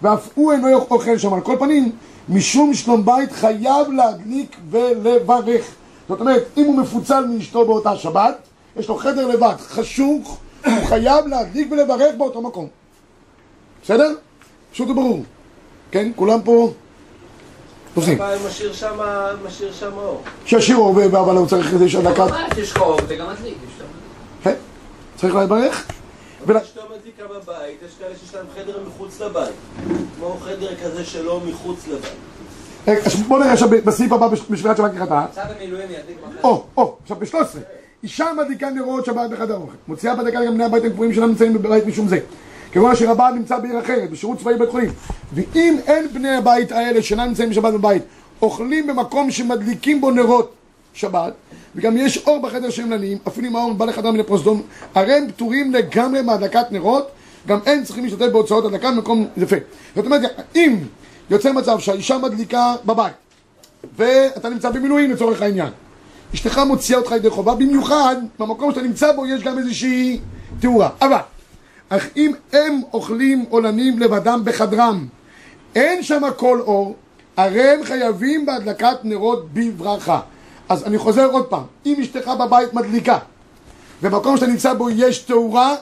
ואף 0.03 0.29
הוא 0.35 0.53
אינו 0.53 0.69
אוכל 0.91 1.19
שם. 1.19 1.35
על 1.35 1.41
כל 1.41 1.57
פנים, 1.59 1.93
משום 2.29 2.75
שלום 2.75 3.05
בית 3.05 3.33
חייב 3.33 3.91
להדליק 3.93 4.57
ולברך. 4.71 5.75
זאת 6.09 6.21
אומרת, 6.21 6.43
אם 6.57 6.65
הוא 6.65 6.77
מפוצל 6.77 7.25
מאשתו 7.27 7.67
באותה 7.67 7.97
שבת, 7.97 8.37
יש 8.77 8.89
לו 8.89 8.97
חדר 8.97 9.27
לבד, 9.27 9.55
חשוך, 9.59 10.39
הוא 10.67 10.85
חייב 10.87 11.27
להדליק 11.27 11.73
ולברך 11.73 12.15
באותו 12.19 12.43
מקום. 12.43 12.69
בסדר? 13.85 14.15
פשוט 14.73 14.89
וברור. 14.89 15.23
כן? 15.91 16.13
כולם 16.17 16.43
פה 16.43 16.73
עושים. 17.95 18.21
אבל 18.23 18.37
משאיר 19.47 19.73
שם, 19.73 19.93
אור. 19.97 20.23
שישאיר 20.47 20.77
אור, 20.77 21.05
אבל 21.05 21.37
הוא 21.37 21.47
צריך 21.47 21.73
איזה 21.75 22.03
דקה. 22.11 22.25
ממש, 22.27 22.59
יש 22.59 22.73
לך 22.73 22.81
אור, 22.81 22.97
זה 23.09 23.17
גם 23.17 23.27
מדליק. 23.31 23.55
כן? 24.45 24.55
צריך 25.17 25.35
לברך? 25.35 25.87
אשתו 26.43 26.81
מדליקה 26.99 27.23
בבית, 27.25 27.79
יש 27.87 27.93
כאלה 27.99 28.15
שיש 28.21 28.35
להם 28.35 28.47
חדר 28.57 28.79
מחוץ 28.87 29.21
לבית. 29.21 29.55
כמו 30.17 30.37
חדר 30.45 30.75
כזה 30.85 31.05
שלא 31.05 31.41
מחוץ 31.47 31.79
לבית. 31.89 33.01
עכשיו 33.07 33.21
בוא 33.29 33.39
נראה 33.39 33.53
עכשיו 33.53 33.69
בסעיף 33.71 34.13
הבא 34.13 34.29
בש- 34.29 34.41
בשבילת 34.51 34.77
שבת 34.77 34.91
כחטאה. 34.99 35.27
צד 35.33 35.45
המילואים 35.57 35.89
ידליק 35.91 36.17
בחדר. 36.23 36.41
או, 36.45 36.65
או, 36.77 36.97
עכשיו 37.03 37.17
ב-13 37.17 37.37
אישה 38.03 38.27
מדליקה 38.37 38.71
נרות 38.71 39.05
שבת 39.05 39.31
בחדר 39.31 39.57
אוכל. 39.57 39.77
מוציאה 39.89 40.17
בדקה 40.17 40.45
גם 40.45 40.55
בני 40.55 40.65
הבית 40.65 40.85
הקבועים 40.85 41.13
שלא 41.13 41.27
נמצאים 41.27 41.53
בבית 41.53 41.87
משום 41.87 42.09
זה. 42.09 42.19
כגון 42.73 42.91
אשר 42.91 43.11
הבעל 43.11 43.35
נמצא 43.35 43.59
בעיר 43.59 43.79
אחרת, 43.79 44.11
בשירות 44.11 44.39
צבאי 44.39 44.59
בית 44.59 44.71
חולים. 44.71 44.91
ואם 45.35 45.77
אין 45.87 46.09
בני 46.13 46.37
הבית 46.37 46.73
האלה 46.73 47.03
שאינם 47.03 47.25
נמצאים 47.25 47.51
בשבת 47.51 47.73
בבית 47.73 48.03
אוכלים 48.43 48.87
במקום 48.87 49.31
שמדליקים 49.31 50.01
בו 50.01 50.11
נרות 50.11 50.55
שבת 50.95 51.33
וגם 51.77 51.97
יש 51.97 52.27
אור 52.27 52.43
בחדר 52.43 52.71
שהם 52.71 52.91
לנים 52.91 53.19
אפילו 53.29 53.49
אם 53.49 53.57
האור 53.57 53.73
בא 53.73 53.85
לחדר 53.85 54.11
מן 54.11 54.21
הפרוזדום 54.21 54.63
הרי 54.95 55.13
הם 55.13 55.29
פטורים 55.29 55.73
לגמרי 55.73 56.23
מהדלקת 56.23 56.67
נרות 56.71 57.09
גם 57.47 57.59
הם 57.67 57.85
צריכים 57.85 58.05
להשתתף 58.05 58.27
בהוצאות 58.33 58.65
הדלקה 58.65 58.91
במקום 58.91 59.27
יפה. 59.37 59.57
זאת 59.97 60.05
אומרת 60.05 60.21
אם 60.57 60.77
יוצא 61.31 61.53
מצב 61.53 61.79
שהאישה 61.79 62.19
מדליקה 62.19 62.75
בבית 62.85 63.13
ואתה 63.97 64.49
נמצא 64.49 64.71
במילואים 64.71 65.11
לצורך 65.11 65.43
העניין. 65.43 65.71
אשתך 66.35 66.59
מוציאה 66.59 66.99
אותך 66.99 67.11
ידי 67.11 67.31
חובה, 67.31 67.55
במיוחד 67.55 68.17
במקום 68.39 68.71
שאתה 68.71 68.83
נמצא 68.83 69.13
בו 69.13 69.27
יש 69.27 69.43
גם 69.43 69.59
איזושהי 69.59 70.21
תאורה. 70.61 70.89
אבל 71.03 71.19
אך 71.89 72.07
אם 72.17 72.33
הם 72.53 72.81
אוכלים 72.93 73.45
עולנים 73.51 73.99
לבדם 73.99 74.41
בחדרם, 74.45 75.07
אין 75.75 76.03
שם 76.03 76.23
כל 76.37 76.61
אור, 76.61 76.97
הרי 77.37 77.71
הם 77.71 77.85
חייבים 77.85 78.47
בהדלקת 78.47 78.97
נרות 79.05 79.49
בברכה. 79.53 80.21
אז 80.69 80.85
אני 80.85 80.99
חוזר 80.99 81.27
עוד 81.27 81.47
פעם, 81.47 81.63
אם 81.87 81.97
אשתך 82.01 82.31
בבית 82.41 82.75
מדליקה, 82.75 83.19
במקום 84.03 84.37
שאתה 84.37 84.47
נמצא 84.47 84.75
בו 84.75 84.91
יש 84.91 85.19
תאורה, 85.19 85.75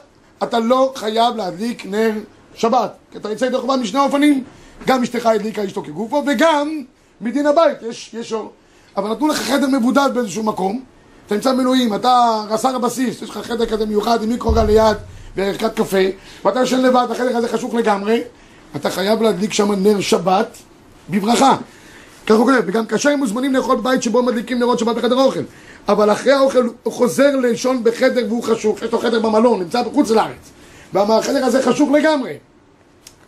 אתה 0.43 0.59
לא 0.59 0.93
חייב 0.97 1.37
להדליק 1.37 1.87
נר 1.87 2.13
שבת. 2.55 2.93
כי 3.13 3.19
אתה 3.19 3.31
יוצא 3.31 3.45
ידי 3.45 3.59
חובה 3.59 3.77
משני 3.77 4.01
אופנים, 4.01 4.45
גם 4.87 5.03
אשתך 5.03 5.27
הדליקה 5.27 5.65
אשתו 5.65 5.83
כגופו, 5.83 6.23
וגם 6.27 6.83
מדין 7.21 7.47
הבית 7.47 7.83
יש, 7.83 8.15
יש 8.15 8.33
אור. 8.33 8.53
אבל 8.99 9.11
נתנו 9.11 9.29
לך 9.29 9.37
חדר 9.37 9.67
מבודד 9.67 10.11
באיזשהו 10.15 10.43
מקום, 10.43 10.81
אתה 11.27 11.35
נמצא 11.35 11.53
במילואים, 11.53 11.95
אתה 11.95 12.45
רס"ר 12.49 12.77
הבסיס, 12.77 13.23
יש 13.23 13.31
לך 13.31 13.39
חדר 13.39 13.67
כזה 13.67 13.87
מיוחד 13.87 14.23
עם 14.23 14.29
מיקרוגל 14.29 14.65
ליד 14.65 14.97
וערכת 15.37 15.75
קפה, 15.75 15.99
ואתה 16.45 16.63
ישן 16.63 16.81
לבד, 16.81 17.07
החדר 17.11 17.37
הזה 17.37 17.49
חשוך 17.49 17.75
לגמרי, 17.75 18.21
אתה 18.77 18.91
חייב 18.91 19.23
להדליק 19.23 19.53
שם 19.53 19.73
נר 19.73 20.01
שבת 20.01 20.59
בברכה. 21.11 21.57
ככה 22.27 22.37
הוא 22.37 22.47
כותב, 22.47 22.63
וגם 22.67 22.87
כאשר 22.87 23.11
הם 23.11 23.19
מוזמנים 23.19 23.55
לאכול 23.55 23.77
בבית 23.77 24.03
שבו 24.03 24.23
מדליקים 24.23 24.59
נרות 24.59 24.79
שבת 24.79 24.97
בחדר 24.97 25.19
האוכל. 25.19 25.43
אבל 25.89 26.13
אחרי 26.13 26.33
האוכל 26.33 26.69
הוא 26.83 26.93
חוזר 26.93 27.37
לישון 27.37 27.85
בחדר 27.85 28.25
והוא 28.29 28.43
חשוך, 28.43 28.83
יש 28.83 28.93
לו 28.93 28.99
חדר 28.99 29.21
במלון, 29.21 29.61
נמצא 29.61 29.83
בחוץ 29.83 30.11
לארץ. 30.11 30.51
והחדר 30.93 31.45
הזה 31.45 31.63
חשוך 31.63 31.91
לגמרי. 31.91 32.33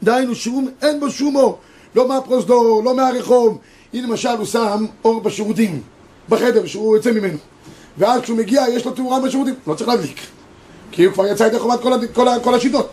דהיינו, 0.03 0.35
שום, 0.35 0.69
אין 0.83 1.01
בו 1.01 1.11
שום 1.11 1.37
אור, 1.37 1.59
לא 1.95 2.09
מהפרוזדור, 2.09 2.83
לא 2.85 2.97
מהרחוב. 2.97 3.59
הנה 3.95 4.07
למשל 4.09 4.29
הוא 4.39 4.47
שם 4.47 4.85
אור 5.05 5.21
בשירותים, 5.21 5.83
בחדר 6.29 6.67
שהוא 6.67 6.97
יוצא 6.97 7.11
ממנו. 7.13 7.39
ואז 7.99 8.21
כשהוא 8.23 8.39
מגיע 8.39 8.65
יש 8.73 8.85
לו 8.85 8.93
תאורה 8.93 9.21
בשירותים, 9.21 9.55
לא 9.67 9.75
צריך 9.75 9.89
להדליק. 9.89 10.17
כי 10.93 11.05
הוא 11.05 11.15
כבר 11.15 11.27
יצא 11.27 11.45
ידי 11.45 11.59
חובת 11.59 11.81
כל. 11.83 11.91
כל, 12.15 12.29
ה... 12.29 12.41
כל 12.41 12.55
השיטות, 12.55 12.89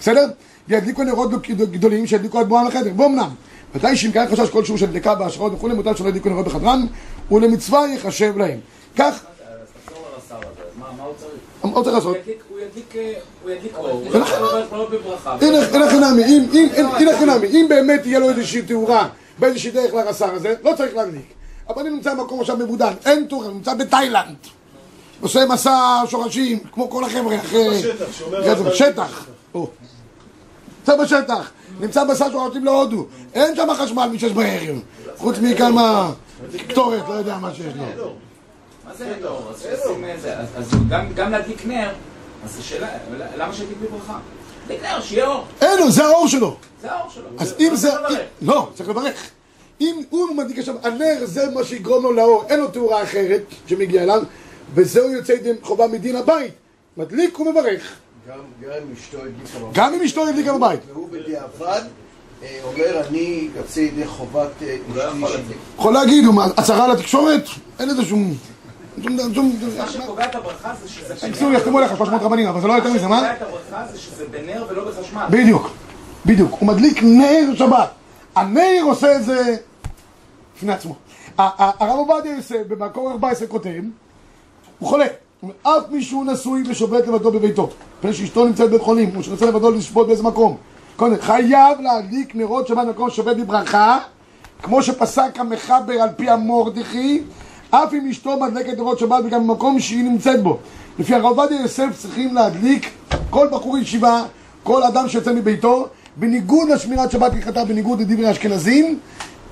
בסדר? 0.00 0.26
וידליקו 0.68 1.02
נרות 1.04 1.30
גדולים 1.46 2.06
שידליקו 2.06 2.38
עד 2.38 2.48
בואם 2.48 2.66
לחדר, 2.66 2.90
ואומנם, 2.96 3.28
מתי 3.74 3.96
שאם 3.96 4.10
קיים 4.12 4.28
חשש 4.30 4.50
כלשהו 4.50 4.78
של 4.78 4.86
דלקה 4.86 5.14
בהשראות 5.14 5.52
וכולי, 5.54 5.74
מותר 5.74 5.94
שלא 5.94 6.08
ידליקו 6.08 6.28
נרות 6.28 6.46
בחדרם, 6.46 6.86
ולמצווה 7.32 7.86
ייחשב 7.88 8.36
להם. 8.38 8.58
כך, 8.96 9.04
אז 9.04 9.18
תחזור 9.84 10.04
לרס"ר 10.14 10.34
הזה, 10.36 10.46
אז 10.46 10.78
מה 10.96 11.04
הוא 11.04 11.14
צריך? 11.18 11.30
מה 11.64 11.70
הוא 11.76 11.82
צריך 11.84 11.94
לעשות? 11.96 12.16
הוא 12.16 12.22
ידליק- 12.24 12.42
הוא 12.50 12.58
ידליק, 12.60 12.96
אה, 12.96 13.12
הוא 13.42 13.50
ידליק 13.50 13.72
אור, 13.76 13.88
הוא 13.88 14.00
ולכן- 14.10 14.34
ידליק 14.34 14.72
אור 14.72 14.86
בברכה. 14.90 15.36
הנה 15.40 15.88
חינמי, 15.90 16.24
אם- 16.24 16.46
אם- 16.52 16.68
אם- 16.78 17.44
אם 17.54 17.66
באמת 17.68 18.02
תהיה 18.02 18.18
לו 18.18 18.28
איזושהי 18.30 18.62
תאורה 18.62 19.08
באיזושהי 19.38 19.70
דרך 19.70 19.94
לרס"ר 19.94 20.30
הזה, 20.32 20.54
לא 20.64 20.72
צריך 20.76 20.94
להדליק. 20.96 21.34
אבל 21.68 21.80
אני 21.82 21.90
נמצא 21.90 22.14
במקום 22.14 22.40
עכשיו 22.40 22.56
מבודד, 22.56 22.92
אין 23.04 23.26
תאורה, 23.28 23.46
אני 23.46 23.54
נמצא 23.54 23.74
בתאילנד. 23.74 24.36
עושה 25.20 25.46
מסע 25.46 26.02
שורשים, 26.08 26.58
כמו 26.72 26.90
כל 26.90 27.04
החבר'ה, 27.04 27.36
אחרי... 27.36 27.68
בשטח, 27.82 28.06
זה, 28.44 28.52
על 28.52 28.62
בשטח. 28.62 29.26
נמצא 29.54 30.96
בשטח, 31.02 31.50
נמצא 31.80 32.04
מסע 32.04 32.30
שורשים 32.32 32.64
להודו, 32.64 33.06
אין 33.34 33.56
שם 33.56 33.68
חשמל 33.78 34.06
משש 34.12 34.30
בערב, 34.32 34.76
חוץ 35.16 35.36
מכמה 35.38 36.12
קטורת, 36.68 37.02
לא 37.08 37.14
יודע 37.14 37.38
מה 37.38 37.54
שיש 37.54 37.74
לו. 37.96 38.14
מה 38.86 38.94
זה 38.98 39.04
אין 39.14 39.24
אור? 39.24 39.50
אז 40.56 40.70
גם- 40.88 41.30
להדליק 41.32 41.66
נר, 41.66 41.90
אז 42.44 42.58
השאלה, 42.58 42.88
למה 43.36 43.52
שידליק 43.54 43.78
בברכה? 43.78 44.18
נר, 44.82 45.00
שיהיה 45.00 45.26
אור, 45.26 45.44
אין 45.60 45.78
לו, 45.78 45.90
זה 45.90 46.04
האור 46.04 46.28
שלו. 46.28 46.56
זה 46.82 46.92
האור 46.92 47.10
שלו. 47.10 47.24
אז 47.38 47.54
אם 47.60 47.76
זה... 47.76 47.90
לא, 48.42 48.70
צריך 48.74 48.88
לברך. 48.88 49.30
אם 49.80 50.02
הוא 50.10 50.34
מדליק 50.36 50.58
עכשיו, 50.58 50.74
הנר 50.82 51.18
זה 51.24 51.50
מה 51.54 51.64
שיגרום 51.64 52.02
לו 52.02 52.12
לאור, 52.12 52.44
אין 52.48 52.60
לו 52.60 52.68
תאורה 52.68 53.02
אחרת 53.02 53.42
שמגיעה 53.66 54.04
אליו, 54.04 54.22
וזהו 54.74 55.10
יוצא 55.10 55.32
ידי 55.32 55.50
חובה 55.62 55.86
מדין 55.86 56.16
הבית. 56.16 56.52
מדליק 56.96 57.40
ומברך. 57.40 57.92
גם 58.28 58.38
גם 58.60 58.72
אם 58.72 58.92
אשתו 58.92 59.18
הדליקה 59.18 59.58
בבית. 59.58 59.74
גם 59.74 59.94
אם 59.94 60.00
אשתו 60.02 60.28
הדליקה 60.28 60.52
בבית. 60.52 60.80
והוא 60.88 61.08
בדיעבד 61.10 61.82
אה, 62.42 62.58
אומר, 62.64 63.06
אני 63.08 63.48
יוצא 63.56 63.80
ידי 63.80 64.06
חובת 64.06 64.50
אה, 64.62 64.76
לא 64.94 65.02
אשתי 65.02 65.16
יכול 65.16 65.28
שלי. 65.28 65.36
להדליק. 65.38 65.56
יכול 65.78 65.92
להגיד, 65.94 66.24
הוא 66.24 66.42
הצהרה 66.56 66.88
לתקשורת? 66.88 67.44
אין 67.78 67.88
לזה 67.88 68.04
שום... 68.04 68.34
מה 68.98 69.88
שקובע 69.88 70.24
את 70.24 70.34
הברכה 70.34 70.72
זה 70.82 70.88
שזה 70.88 71.14
בקיצור, 71.14 71.52
יחתמו 71.52 71.78
עליך 71.78 71.96
300 71.96 72.22
רבנים, 72.22 72.48
אבל 72.48 72.60
זה 72.60 72.68
לא 72.68 72.72
יותר 72.72 72.92
מזה, 72.92 73.08
מה 73.08 73.08
מה? 73.08 73.16
שקובע 73.18 73.32
את 73.32 73.42
הברכה 73.42 73.92
זה 73.92 73.98
שזה 73.98 74.24
בנר 74.30 74.66
ולא 74.68 74.90
בחשמל. 74.90 75.26
בדיוק, 75.30 75.70
בדיוק. 76.26 76.56
הוא 76.60 76.68
מדליק 76.68 77.02
נר 77.02 77.54
שבת. 77.54 77.90
הנר 78.36 78.82
עושה 78.84 79.16
את 79.16 79.24
זה 79.24 79.56
בפני 80.56 80.72
עצמו. 80.72 80.94
הרב 81.38 81.98
עובדיה 81.98 82.36
יוסף 82.36 82.62
במקור 82.68 83.10
14 83.10 83.48
כותב, 83.48 83.82
הוא 84.78 84.88
חולה. 84.88 85.06
הוא 85.40 85.52
אף 85.62 85.82
מישהו 85.90 86.24
נשוי 86.24 86.62
ושובת 86.68 87.06
לבדו 87.06 87.32
בביתו, 87.32 87.70
מפני 87.98 88.14
שאשתו 88.14 88.44
נמצאת 88.44 88.68
בבית 88.68 88.80
חולים, 88.80 89.16
או 89.16 89.22
שרוצה 89.22 89.46
לבדו 89.46 89.70
לשבות 89.70 90.06
באיזה 90.06 90.22
מקום. 90.22 90.56
קודם, 90.96 91.16
חייב 91.20 91.80
להדליק 91.80 92.34
נרות 92.34 92.66
שבת 92.66 92.86
במקום 92.86 93.10
שובת 93.10 93.36
בברכה, 93.36 93.98
כמו 94.62 94.82
שפסק 94.82 95.30
המחבר 95.36 95.92
על 95.92 96.08
פי 96.16 96.30
המורדכי, 96.30 97.22
אף 97.74 97.94
אם 97.94 98.08
אשתו 98.10 98.40
מדלקת 98.40 98.78
נרות 98.78 98.98
שבת 98.98 99.24
וגם 99.24 99.48
במקום 99.48 99.80
שהיא 99.80 100.04
נמצאת 100.04 100.42
בו. 100.42 100.58
לפי 100.98 101.14
הרב 101.14 101.24
עובדיה 101.24 101.60
יוסף 101.60 101.88
צריכים 101.98 102.34
להדליק 102.34 102.90
כל 103.30 103.48
בחור 103.52 103.78
ישיבה, 103.78 104.24
כל 104.62 104.82
אדם 104.82 105.08
שיוצא 105.08 105.32
מביתו, 105.32 105.86
בניגוד 106.16 106.68
לשמירת 106.68 107.10
שבת 107.10 107.32
ככתב, 107.32 107.64
בניגוד 107.68 108.00
לדברי 108.00 108.26
האשכנזים, 108.26 108.98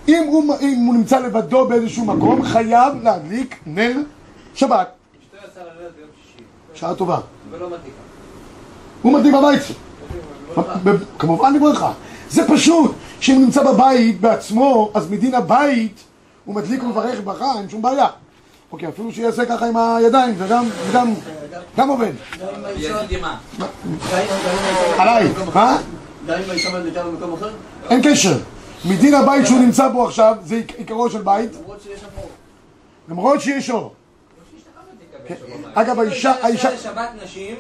אם 0.08 0.24
הוא, 0.28 0.54
אם 0.60 0.84
הוא 0.86 0.94
נמצא 0.94 1.18
לבדו 1.18 1.68
באיזשהו 1.68 2.04
מקום, 2.04 2.42
חייב 2.44 2.94
להדליק 3.02 3.56
נר 3.66 3.96
שבת. 4.54 4.88
שעה 6.74 6.94
טובה. 6.94 7.18
הוא 9.02 9.12
מדליק 9.12 9.34
בבית. 9.34 9.62
כמובן 11.18 11.58
בברכה. 11.58 11.92
זה 12.30 12.48
פשוט, 12.48 12.92
שאם 13.20 13.42
נמצא 13.44 13.72
בבית 13.72 14.20
בעצמו, 14.20 14.90
אז 14.94 15.10
מדין 15.10 15.34
הבית 15.34 16.04
הוא 16.44 16.54
מדליק 16.54 16.82
ומברך 16.82 17.20
ברכה, 17.24 17.52
אין 17.58 17.68
שום 17.68 17.82
בעיה. 17.82 18.06
אוקיי, 18.72 18.88
אפילו 18.88 19.12
שיעשה 19.12 19.46
ככה 19.46 19.66
עם 19.66 19.76
הידיים, 19.76 20.34
זה 20.38 20.46
גם, 20.50 20.64
זה 20.86 20.92
גם, 20.92 21.14
גם 21.76 21.88
עובד. 21.88 22.12
עליי, 24.98 25.28
מה? 25.54 25.78
גם 26.26 26.38
אם 26.44 26.50
האישה 26.50 26.70
מדליקה 26.78 27.02
במקום 27.04 27.32
אחר? 27.34 27.50
אין 27.90 28.00
קשר. 28.04 28.38
מדין 28.84 29.14
הבית 29.14 29.46
שהוא 29.46 29.58
נמצא 29.58 29.88
בו 29.88 30.04
עכשיו, 30.06 30.34
זה 30.44 30.54
עיק- 30.54 30.74
עיקרו 30.76 31.10
של 31.10 31.22
בית, 31.22 31.50
למרות 33.08 33.40
שיש 33.40 33.70
אור. 33.70 33.92
אגב, 35.74 36.00
האישה, 36.00 36.32
האישה, 36.42 36.70
לשבת 36.70 37.08
נשים, 37.24 37.54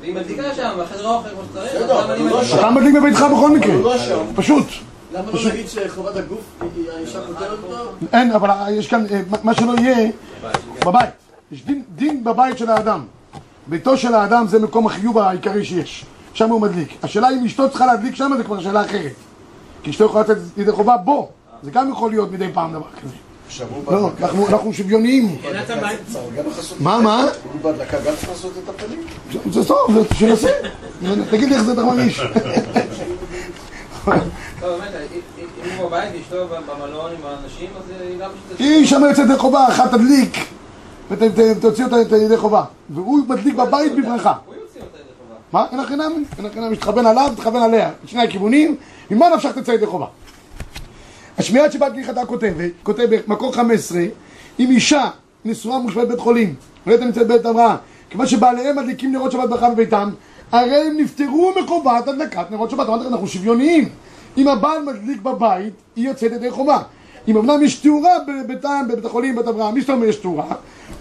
והיא 0.00 0.14
מדליקה 0.14 0.54
שם, 0.54 0.70
בחדר 0.82 1.08
האוכל 1.08 1.28
כמו 1.28 1.40
שצריך, 1.50 1.74
אז 1.74 1.82
גם 1.90 2.10
אני 2.10 2.18
לא 2.30 2.36
מדליקה. 2.40 2.58
אתה 2.60 2.70
מדליק 2.70 2.94
בביתך 2.94 3.20
בכל 3.20 3.50
מקרה. 3.50 3.74
לא. 3.74 4.22
פשוט. 4.36 4.66
למה 5.12 5.32
לא 5.32 5.50
נגיד 5.52 5.66
שחובת 5.68 6.16
הגוף, 6.16 6.40
היא- 6.76 6.84
האישה 6.96 7.18
פותרת 7.26 7.58
אותו? 7.62 7.90
אין, 8.12 8.32
אבל 8.32 8.50
יש 8.72 8.86
כאן, 8.88 9.04
אה, 9.10 9.20
מה- 9.42 9.54
שלא 9.54 9.72
יהיה, 9.80 10.10
בבית. 10.86 11.10
יש 11.52 11.64
דין, 11.64 11.82
דין 11.94 12.24
בבית 12.24 12.58
של 12.58 12.70
האדם. 12.70 13.04
ביתו 13.66 13.96
של 13.96 14.14
האדם 14.14 14.46
זה 14.48 14.58
מקום 14.58 14.86
החיוב 14.86 15.18
העיקרי 15.18 15.64
שיש. 15.64 16.04
שם 16.34 16.50
הוא 16.50 16.60
מדליק. 16.60 16.88
השאלה 17.02 17.28
אם 17.30 17.44
אשתו 17.44 17.68
צריכה 17.70 17.86
להדליק 17.86 18.14
שם 18.14 18.32
זה 18.36 18.44
כבר 18.44 18.60
שאלה 18.60 18.84
אחרת. 18.84 19.12
כי 19.82 19.90
אשתו 19.90 20.04
יכולה 20.04 20.24
לתת 20.24 20.36
ידי 20.56 20.72
חובה 20.72 20.96
בו. 20.96 21.28
זה 21.62 21.70
גם 21.70 21.90
יכול 21.90 22.10
להיות 22.10 22.32
מדי 22.32 22.48
פעם 22.54 22.72
דבר 22.72 22.86
כזה. 23.02 23.14
לא, 23.90 24.10
אנחנו, 24.48 24.72
שוויוניים. 24.72 25.36
מה, 26.80 27.00
מה? 27.00 27.22
הוא 27.52 27.60
בהדלקה 27.62 27.96
גם 27.98 28.12
צריך 28.16 28.28
לעשות 28.28 28.52
את 28.64 28.68
הפנים? 28.68 29.00
זה 29.52 29.64
טוב, 29.64 29.94
זה 29.94 30.14
שינסה. 30.14 30.48
תגיד 31.30 31.48
לי 31.48 31.54
איך 31.54 31.62
זה 31.62 31.72
אתה 31.72 31.82
מרגיש. 31.84 32.20
לא, 34.62 34.78
באמת, 34.78 34.88
אם 35.38 35.46
אם 35.64 35.78
הוא 35.78 35.88
בבית, 35.88 36.14
אשתו 36.20 36.46
במלון 36.48 37.10
עם 37.12 37.26
האנשים, 37.26 37.70
אז 37.78 38.00
היא 38.00 38.18
גם. 38.18 38.30
היא 38.58 38.86
שם 38.86 39.02
יוצאת 39.08 39.24
ידי 39.24 39.38
חובה, 39.38 39.68
אחת 39.68 39.90
תדליק 39.90 40.36
ותוציא 41.10 41.84
אותה 41.84 42.02
את 42.02 42.12
ידי 42.12 42.36
חובה. 42.36 42.64
והוא 42.90 43.18
מדליק 43.28 43.54
בבית 43.54 43.92
בברכה. 43.94 44.34
מה? 45.52 45.66
אין 45.70 45.80
לך 45.80 45.88
חינם? 45.88 46.24
אין 46.38 46.46
לך 46.46 46.52
חינם, 46.52 46.74
שתכוון 46.74 47.06
עליו, 47.06 47.32
תכוון 47.36 47.62
עליה. 47.62 47.90
שני 48.06 48.22
הכיוונים, 48.22 48.76
ממה 49.10 49.28
נפשך 49.28 49.58
תצא 49.58 49.72
ידי 49.72 49.86
חובה? 49.86 50.06
השמיעת 51.38 51.72
שבת 51.72 51.92
כהלכתה 51.94 52.26
כותבת, 52.26 52.70
כותב 52.82 53.20
במקור 53.26 53.54
15, 53.54 54.02
אם 54.60 54.70
אישה 54.70 55.10
נשואה 55.44 55.78
מושבת 55.78 56.08
בית 56.08 56.20
חולים, 56.20 56.54
ראית 56.86 57.00
נמצאת 57.00 57.26
בית 57.26 57.46
הבראה, 57.46 57.76
כיוון 58.10 58.26
שבעליהם 58.26 58.76
מדליקים 58.76 59.12
נרות 59.12 59.32
שבת 59.32 59.48
ברכה 59.48 59.70
בביתם, 59.70 60.10
הרי 60.52 60.86
הם 60.86 60.96
נפטרו 60.96 61.52
מחובת 61.62 62.08
הדלקת 62.08 62.50
נרות 62.50 62.70
שבת. 62.70 62.88
אמרתי 62.88 63.04
לך, 63.04 63.12
אנחנו 63.12 63.26
שוויוניים. 63.26 63.88
אם 64.38 64.48
הבעל 64.48 64.82
מדליק 64.82 65.22
בבית, 65.22 65.72
היא 65.96 66.08
יוצאת 66.08 66.32
ידי 66.32 66.50
חובה. 66.50 66.78
אם 67.28 67.36
אמנם 67.36 67.62
יש 67.62 67.74
תאורה 67.74 68.10
בבית 68.28 69.04
החולים, 69.04 69.36
בית 69.36 69.46
אברהם, 69.46 69.74
מי 69.74 69.80
שאתה 69.80 69.92
אומר 69.92 70.06
יש 70.06 70.16
תאורה, 70.16 70.54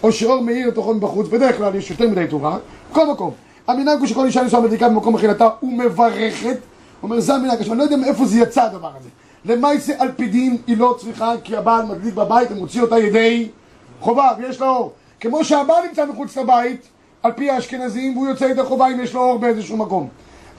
או 0.04 0.12
שאור 0.12 0.42
מאיר 0.42 0.68
לתוכו 0.68 0.94
מבחוץ, 0.94 1.28
בדרך 1.28 1.58
כלל 1.58 1.76
יש 1.76 1.92
יותר 1.92 2.10
מדי 2.10 2.28
תאורה, 2.30 2.58
בכל 2.92 3.08
מקום. 3.08 3.32
המנהג 3.68 4.00
הוא 4.00 4.08
שכל 4.08 4.26
אישה 4.26 4.44
נשואה 4.44 4.62
מדליקה 4.62 4.90
במקום 4.90 5.16
אכילתה 5.16 5.50
ומברכת, 5.64 6.58
אומר 7.04 7.20
זה 7.20 7.34
המנהג, 7.34 7.60
עכשיו 7.60 7.74
אני 7.74 7.80
לא 7.80 7.84
יודע 7.84 7.98
מאיפה 7.98 8.26
זה 8.26 8.40
יצא 8.40 8.64
הדבר 8.64 8.92
הזה. 9.00 9.10
למעשה 9.46 9.94
על 10.00 10.12
פי 10.16 10.28
דין 10.28 10.58
היא 10.68 10.78
לא 10.78 10.96
צריכה, 11.00 11.34
כי 11.44 11.58
הבעל 11.58 11.86
מדליק 11.86 12.14
בבית 12.14 12.52
ומוציא 12.52 12.82
אותה 12.82 13.00
ידי 13.00 13.50
חובה, 14.00 14.30
ויש 14.38 14.62
לה 14.62 14.70
אור. 14.70 14.92
כמו 15.20 15.44
שהבעל 15.44 15.88
נמצא 15.88 16.06
מחוץ 16.06 16.38
לבית, 16.38 16.88
על 17.24 17.32
פי 17.32 17.50
האשכנזים, 17.50 18.18
והוא 18.18 18.28
יוצא 18.28 18.46
ידי 18.46 18.64
חובה 18.64 18.88
אם 18.88 19.00
יש 19.00 19.14
לו 19.14 19.22
אור 19.22 19.40
באיזשהו 19.40 19.78
מקום. 19.78 20.08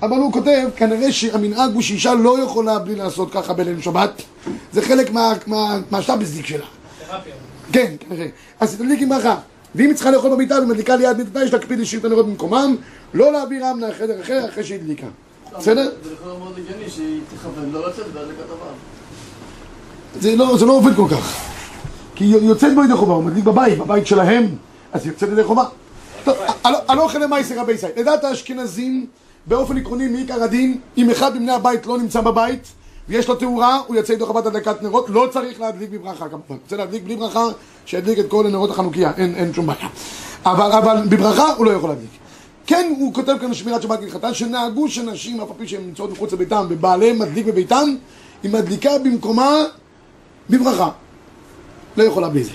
אבל 0.03 0.17
הוא 0.17 0.33
כותב, 0.33 0.69
כנראה 0.77 1.13
שהמנהג 1.13 1.75
הוא 1.75 1.83
שאישה 1.83 2.15
לא 2.15 2.43
יכולה 2.43 2.79
בלי 2.79 2.95
לעשות 2.95 3.33
ככה 3.33 3.53
בליל 3.53 3.81
שבת. 3.81 4.23
זה 4.73 4.83
חלק 4.83 5.11
מה- 5.11 5.33
מה- 5.47 5.79
מהשטאבסדיק 5.91 6.47
שלה. 6.47 6.67
כן, 7.73 7.95
כנראה. 8.01 8.27
אז 8.61 8.77
תדליק 8.77 9.03
עם 9.03 9.09
ברכה. 9.09 9.37
ואם 9.75 9.87
היא 9.87 9.95
צריכה 9.95 10.11
לאכול 10.11 10.31
במיטה 10.31 10.55
ומדליקה 10.63 10.97
ליד 10.97 11.17
מיטתה, 11.17 11.45
יש 11.45 11.53
להקפיד 11.53 11.79
להשאיר 11.79 12.01
את 12.01 12.05
הנרות 12.05 12.27
במקומם, 12.27 12.77
לא 13.15 13.33
להעבירם 13.33 13.81
לחדר 13.81 14.21
אחר 14.23 14.49
אחרי 14.49 14.65
שהדליקה. 14.65 15.07
בסדר? 15.59 15.91
זה 16.05 16.11
לכאורה 16.13 16.39
מאוד 16.39 16.53
הגיוני 16.59 16.91
שהיא 16.91 17.21
תכוון 17.37 17.71
לא 17.73 17.89
לצאת 17.89 18.05
הבעל. 18.17 18.25
זה 20.21 20.37
לא, 20.37 20.57
זה 20.59 20.67
לא 20.67 20.73
עובד 20.73 20.97
כל 20.97 21.07
כך. 21.11 21.37
כי 22.15 22.25
היא 22.25 22.37
יוצאת 22.37 22.75
בו 22.75 22.85
ידי 22.85 22.95
חובה, 22.97 23.15
הוא 23.15 23.25
מדליק 23.25 23.45
בבית, 23.45 23.79
בבית 23.79 24.07
שלהם, 24.07 24.47
אז 24.93 25.05
היא 25.05 25.13
יוצאת 25.13 25.29
ידי 25.33 25.45
חובה. 25.45 25.65
טוב, 26.25 26.37
הלא 26.65 27.03
אוכל 27.03 27.19
למעשה 27.19 27.63
רבי 27.63 27.79
סי. 27.79 27.87
לדעת 27.97 28.25
האשכנזים, 28.25 29.07
באופן 29.49 29.79
עקרוני, 29.79 30.09
מעיקר 30.09 30.43
הדין, 30.43 30.79
אם 30.97 31.11
אחד 31.11 31.37
מבני 31.37 31.53
הבית 31.53 31.87
לא 31.87 31.99
נמצא 31.99 32.21
בבית, 32.21 32.69
ויש 33.09 33.29
לו 33.29 33.35
תאורה, 33.35 33.81
הוא 33.87 33.97
יוצא 33.97 34.13
ידי 34.13 34.25
חובת 34.25 34.47
הדלקת 34.47 34.83
נרות, 34.83 35.07
לא 35.09 35.29
צריך 35.31 35.61
להדליק 35.61 35.91
בברכה 35.91 36.29
כמובן. 36.29 36.57
רוצה 36.63 36.77
להדליק 36.77 37.03
בלי 37.03 37.17
ברכה, 37.17 37.45
שידליק 37.87 38.19
את 38.19 38.29
כל 38.29 38.49
נרות 38.49 38.71
החנוכיה, 38.71 39.13
אין, 39.17 39.35
אין 39.35 39.53
שום 39.53 39.67
בעיה. 39.67 39.89
אבל, 40.45 40.73
אבל 40.73 41.07
בברכה 41.09 41.53
הוא 41.53 41.67
לא 41.67 41.71
יכול 41.71 41.91
להדליק. 41.91 42.11
כן, 42.67 42.93
הוא 42.99 43.15
כותב 43.15 43.35
כאן 43.41 43.55
שמירת 43.55 43.83
שבת 43.83 44.01
כהלכתה, 44.01 44.35
שנהגו 44.35 44.89
שנשים, 44.89 45.41
אף 45.41 45.49
על 45.51 45.55
פי 45.59 45.69
שהן 45.69 45.87
נמצאות 45.87 46.11
מחוץ 46.11 46.33
לביתם, 46.33 46.67
ובעליהם 46.69 47.19
מדליק 47.19 47.47
בביתם, 47.47 47.95
היא 48.43 48.53
מדליקה 48.53 48.91
במקומה 48.99 49.65
בברכה. 50.51 50.91
לא 51.97 52.03
יכולה 52.03 52.29
בלי 52.29 52.45
זה. 52.45 52.51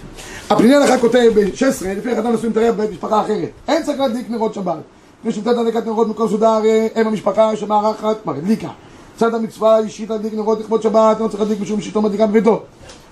הפניני 0.50 0.76
הלכה 0.76 0.98
כותב 0.98 1.32
ב-16, 1.36 1.86
לפי 1.86 2.12
החלטה 2.12 2.30
נשואים 2.30 2.52
מתערב 2.52 2.76
בבית 2.76 2.92
משפחה 2.92 3.22
אחרת. 3.22 3.50
אין 3.68 3.84
צריך 3.84 4.00
להדליק 4.00 4.30
נרות 4.30 4.54
שבת. 4.54 4.93
מי 5.24 5.32
שנותן 5.32 5.50
הדלקת 5.50 5.86
נרות 5.86 6.08
מקום 6.08 6.30
סודר, 6.30 6.60
אם 7.02 7.08
המשפחה 7.08 7.56
שמארחת, 7.56 8.18
כבר 8.24 8.34
הדליקה. 8.34 8.70
צד 9.18 9.34
המצווה 9.34 9.76
האישית 9.76 10.10
להדליק 10.10 10.34
נרות 10.34 10.60
לכבוד 10.60 10.82
שבת, 10.82 11.20
לא 11.20 11.28
צריך 11.28 11.40
להדליק 11.40 11.60
משום 11.60 11.82
שאשתו 11.82 12.02
מדליקה 12.02 12.28
בביתו. 12.28 12.64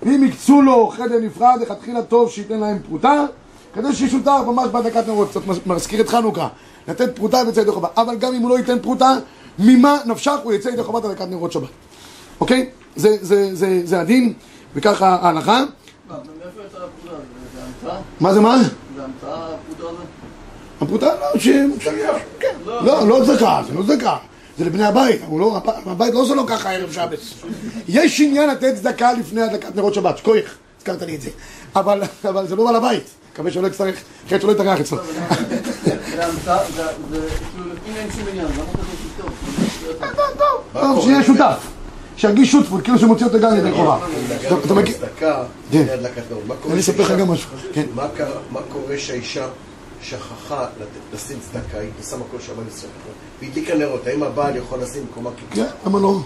ואם 0.03 0.24
יקצו 0.24 0.62
לו 0.62 0.88
חדר 0.88 1.20
נפרד, 1.22 1.58
לכתחילה 1.62 2.01
טוב 2.01 2.30
שייתן 2.30 2.60
להם 2.60 2.80
פרוטה, 2.80 3.25
כדי 3.74 3.94
שיהיה 3.94 4.12
שותף 4.12 4.39
ממש 4.48 4.68
בהדלקת 4.68 5.08
נרות. 5.08 5.30
קצת 5.30 5.41
מזכיר 5.65 6.01
את 6.01 6.10
חנוכה. 6.10 6.48
לתת 6.88 7.15
פרוטה 7.15 7.44
ויצא 7.46 7.60
ידי 7.60 7.72
חובה. 7.72 7.88
אבל 7.98 8.15
גם 8.15 8.34
אם 8.34 8.41
הוא 8.41 8.50
לא 8.50 8.58
ייתן 8.58 8.80
פרוטה, 8.80 9.18
ממה 9.60 9.98
נפשך 10.06 10.36
הוא 10.44 10.53
יצא 10.53 10.70
ידי 10.70 10.84
חובת 10.84 11.06
הדלקת 11.06 11.27
נרות 11.30 11.51
שבת. 11.51 11.70
אוקיי? 12.41 12.70
זה, 12.96 13.18
זה, 13.22 13.56
זה, 13.56 13.82
זה 13.84 14.01
הדין, 14.01 14.34
וככה 14.75 15.18
ההלכה. 15.22 15.63
מה? 18.20 18.34
זה-? 18.34 18.41
מה 18.41 18.58
זה 18.96 19.03
המצאה 19.03 19.56
הפקודה 19.56 19.89
הזאת? 19.89 20.21
הפרוטה 20.82 21.06
לא, 21.06 21.40
ש... 21.40 21.48
ש- 21.80 21.88
כן. 22.40 22.48
לא, 22.66 23.08
לא 23.08 23.22
צדקה, 23.26 23.62
זה 23.68 23.74
לא 23.74 23.84
צדקה. 23.84 24.16
זה 24.58 24.66
לבני 24.66 24.86
הבית, 24.86 25.22
לא, 25.40 25.58
הב- 25.58 25.90
הבית 25.90 26.14
לא 26.14 26.20
עושה 26.20 26.36
לו 26.36 26.48
ככה 26.48 26.72
ערב 26.72 26.92
שבס. 26.92 27.34
יש 27.88 28.22
עניין 28.22 28.50
לתת 28.50 28.76
צדקה 28.76 29.14
לפני 29.14 29.42
הדלקת 29.42 29.76
נרות 29.76 29.94
שבת, 29.94 30.18
שכוייך, 30.18 30.56
הזכרת 30.78 31.02
לי 31.02 31.16
את 31.16 31.22
זה. 31.22 31.30
אבל, 31.76 32.02
אבל 32.30 32.48
זה 32.48 32.56
לא 32.56 32.66
בעל 32.66 32.76
הבית, 32.76 33.04
מקווה 33.34 33.52
שלא 33.52 33.68
יצטרך, 33.68 33.96
אחרת 34.28 34.42
שלא 34.42 34.52
יתארח 34.52 34.80
אצלו. 34.80 34.98
כאילו? 34.98 35.14
טוב, 40.74 41.04
שיהיה 41.04 41.24
שותף. 41.24 41.58
שירגיש 42.18 42.52
שותפות, 42.52 42.82
כאילו 42.84 43.00
שמוציא 43.00 43.26
אותו 43.26 43.40
גם 43.40 43.54
לידי 43.54 43.72
חובה. 43.72 43.98
אתה- 44.64 44.74
מכיר? 44.74 44.96
כן. 45.72 45.86
מה 48.52 48.60
קורה 48.72 48.96
שהאישה- 48.98 49.48
שכחה 50.03 50.65
לשים 51.13 51.39
צדקה, 51.39 51.79
היא 51.79 51.89
שמה 52.10 52.24
כל 52.31 52.38
שבת 52.39 52.67
ישראל, 52.67 52.91
והדליקה 53.41 53.75
נרות, 53.75 54.08
האם 54.08 54.24
הבעל 54.24 54.55
יכול 54.55 54.79
לשים 54.81 55.05
במקומה 55.05 55.29
כן, 55.53 55.65
למה 55.86 56.00
לא? 56.00 56.20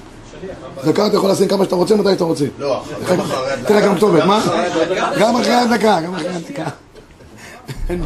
דקה 0.85 1.07
אתה 1.07 1.15
יכול 1.15 1.31
לשים 1.31 1.47
כמה 1.47 1.63
שאתה 1.65 1.75
רוצה, 1.75 1.95
מתי 1.95 2.09
שאתה 2.11 2.23
רוצה. 2.23 2.45
לא, 2.59 2.83
גם 3.09 3.19
אחרי 3.19 3.51
הדלקה. 3.51 3.67
תן 3.67 3.75
לה 3.75 3.81
גם 3.81 3.95
כתובת, 3.95 4.23
מה? 4.23 4.41
הדלקה. 4.45 5.11
גם 5.19 5.35
אחרי 5.35 5.53
הדקה, 5.53 6.01
גם 6.01 6.15
אחרי 6.15 6.29
הדקה. 6.29 6.65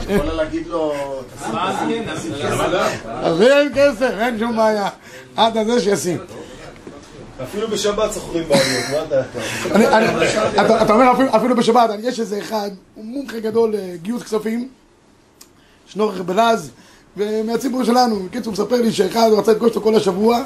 יכולה 0.09 0.33
להגיד 0.33 0.67
לו, 0.67 0.93
תשים 1.41 1.55
אז 3.05 3.41
אין 3.41 3.71
כסף, 3.75 4.11
אין 4.19 4.39
שום 4.39 4.57
בעיה. 4.57 4.89
עד 5.35 5.57
הזה 5.57 5.79
שישים. 5.81 6.17
אפילו 7.43 7.67
בשבת 7.67 8.13
שוכרים 8.13 8.43
בעליות, 8.49 8.85
מה 8.91 8.97
אתה... 9.03 9.21
אני- 9.75 9.87
אני- 9.87 10.25
אתה 10.81 10.93
אומר 10.93 11.11
אפילו- 11.35 11.55
בשבת, 11.55 11.89
אני- 11.89 12.07
יש 12.07 12.19
איזה 12.19 12.39
אחד, 12.39 12.69
הוא 12.95 13.05
מומחה 13.05 13.39
גדול 13.39 13.73
לגיוס 13.77 14.23
כספים, 14.23 14.67
שנורך 15.93 16.21
בלז, 16.21 16.71
ומהציבור 17.17 17.83
שלנו, 17.83 18.19
בקיצור, 18.23 18.53
מספר 18.53 18.81
לי 18.81 18.91
שאחד 18.91 19.29
רצה 19.37 19.51
לפגוש 19.51 19.69
אותו 19.69 19.81
כל 19.81 19.95
השבוע 19.95 20.43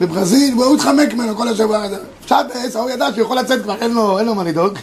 בברזיל, 0.00 0.54
והוא 0.58 0.74
התחמק 0.74 1.14
ממנו 1.14 1.36
כל 1.36 1.48
השבוע. 1.48 1.86
שבס, 2.26 2.76
ההוא 2.76 2.90
ידע 2.90 3.06
שהוא 3.14 3.24
יכול 3.24 3.38
לצאת 3.38 3.62
כבר, 3.62 3.76
אין 3.80 3.94
לו 3.94 4.18
אין 4.18 4.26
לו 4.26 4.34
מה 4.34 4.44
לדאוג. 4.44 4.78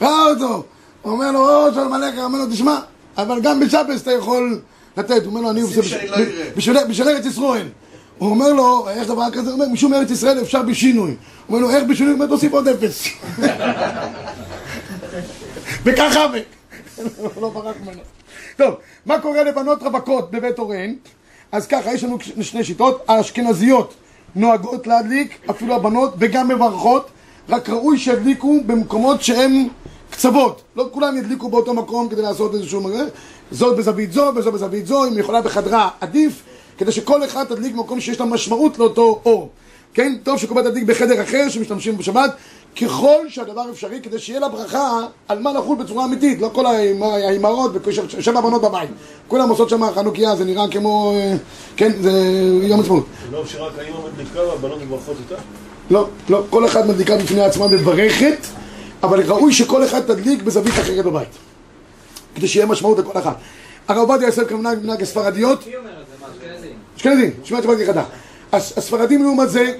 ראה 0.00 0.26
אותו, 0.30 0.62
הוא 1.02 1.12
אומר 1.12 1.32
לו, 1.32 1.66
או, 1.66 1.74
שלום 1.74 1.92
עליך, 1.92 2.14
אומר 2.18 2.38
לו, 2.38 2.46
תשמע, 2.46 2.78
אבל 3.18 3.40
גם 3.40 3.60
בשבס 3.60 4.02
אתה 4.02 4.12
יכול 4.12 4.60
לתת. 4.96 5.24
הוא 5.24 5.26
אומר 5.26 5.40
לו, 5.40 5.50
אני 5.50 5.60
עושה 5.60 5.80
לא 5.80 6.14
אראה." 6.14 6.50
בשביל 6.88 7.08
ארץ 7.08 7.26
ישראל. 7.26 7.68
הוא 8.18 8.30
אומר 8.30 8.52
לו, 8.52 8.88
איך 8.88 9.08
דבר 9.08 9.30
כזה? 9.32 9.50
הוא 9.50 9.54
אומר, 9.54 9.68
משום 9.68 9.94
ארץ 9.94 10.10
ישראל 10.10 10.42
אפשר 10.42 10.62
בשינוי. 10.62 11.10
הוא 11.10 11.16
אומר 11.48 11.60
לו, 11.60 11.70
איך 11.70 11.84
בשינוי? 11.84 12.12
הוא 12.12 12.20
אומר, 12.20 12.34
תוסיף 12.34 12.52
עוד 12.52 12.68
אפס. 12.68 13.04
וככה 15.84 16.26
ו... 16.32 16.38
לא 17.40 17.48
ברח 17.48 17.76
ממנו. 17.84 18.17
טוב, 18.56 18.74
מה 19.06 19.20
קורה 19.20 19.44
לבנות 19.44 19.82
רווקות 19.82 20.30
בבית 20.30 20.58
הוריהן? 20.58 20.94
אז 21.52 21.66
ככה, 21.66 21.92
יש 21.92 22.04
לנו 22.04 22.18
שני 22.40 22.64
שיטות. 22.64 23.04
האשכנזיות 23.08 23.94
נוהגות 24.34 24.86
להדליק, 24.86 25.38
אפילו 25.50 25.74
הבנות, 25.74 26.14
וגם 26.18 26.48
מברכות, 26.48 27.10
רק 27.48 27.68
ראוי 27.68 27.98
שידליקו 27.98 28.60
במקומות 28.66 29.22
שהם 29.22 29.68
קצוות. 30.10 30.62
לא 30.76 30.88
כולם 30.90 31.16
ידליקו 31.16 31.48
באותו 31.48 31.74
מקום 31.74 32.08
כדי 32.08 32.22
לעשות 32.22 32.54
איזשהו 32.54 32.80
מראה. 32.80 33.04
זאת 33.50 33.76
בזווית 33.76 34.12
זו, 34.12 34.32
וזו 34.36 34.52
בזווית 34.52 34.86
זו, 34.86 35.04
אם 35.04 35.18
יכולה 35.18 35.40
בחדרה, 35.40 35.88
עדיף, 36.00 36.42
כדי 36.78 36.92
שכל 36.92 37.24
אחד 37.24 37.44
תדליק 37.44 37.74
במקום 37.74 38.00
שיש 38.00 38.20
לה 38.20 38.26
משמעות 38.26 38.78
לאותו 38.78 39.20
אור. 39.24 39.50
כן? 39.94 40.14
טוב 40.22 40.38
שקובל 40.38 40.62
תדליק 40.62 40.84
בחדר 40.84 41.22
אחר 41.22 41.48
שמשתמשים 41.48 41.96
בשבת, 41.96 42.30
ככל 42.82 43.28
שהדבר 43.28 43.70
אפשרי, 43.70 44.00
כדי 44.02 44.18
שיהיה 44.18 44.40
לה 44.40 44.48
ברכה 44.48 45.00
על 45.28 45.38
מה 45.38 45.52
לחול 45.52 45.76
בצורה 45.76 46.04
אמיתית, 46.04 46.40
לא 46.40 46.50
כל 46.52 46.66
האימ- 46.66 47.02
האימהות 47.02 47.70
ושבע 48.18 48.40
בנות 48.40 48.62
בבית. 48.62 48.90
כולם 49.28 49.48
עושות 49.48 49.68
שם 49.68 49.92
חנוכיה, 49.94 50.36
זה 50.36 50.44
נראה 50.44 50.64
כמו, 50.70 51.12
אה, 51.16 51.34
כן, 51.76 51.92
זה 52.02 52.10
יום 52.62 52.80
עצמאות. 52.80 53.04
לא 53.32 53.46
שרק 53.46 53.72
האמא 53.78 53.96
מדליקה 54.12 54.40
והבנות 54.40 54.78
מברכות 54.82 55.16
איתה? 55.30 55.42
לא, 55.90 56.06
לא, 56.28 56.42
כל 56.50 56.66
אחד 56.66 56.88
מדליקה 56.88 57.16
בפני 57.16 57.40
עצמה 57.40 57.68
מברכת, 57.68 58.38
אבל 59.02 59.20
ראוי 59.22 59.52
שכל 59.52 59.84
אחד 59.84 60.00
תדליק 60.00 60.42
בזווית 60.42 60.74
אחרת 60.74 61.04
בבית. 61.04 61.28
כדי 62.34 62.48
שיהיה 62.48 62.66
משמעות 62.66 62.98
לכל 62.98 63.18
אחד. 63.18 63.32
הרב 63.88 63.98
עובדיה 63.98 64.26
יוסף 64.26 64.48
כמנהג 64.48 64.78
מנהג 64.82 65.02
הספרדיות, 65.02 65.66
מי 65.66 65.76
אומר 65.76 65.90
את 65.90 66.06
זה? 66.06 66.26
מה, 66.26 66.26
אשכנזים? 66.34 66.72
אשכנזים, 66.96 67.30
שבת 67.44 67.64
כחדה. 67.84 68.04
אז 68.52 68.74
הספרדים 68.76 69.22
לעומת 69.22 69.50
זה? 69.50 69.74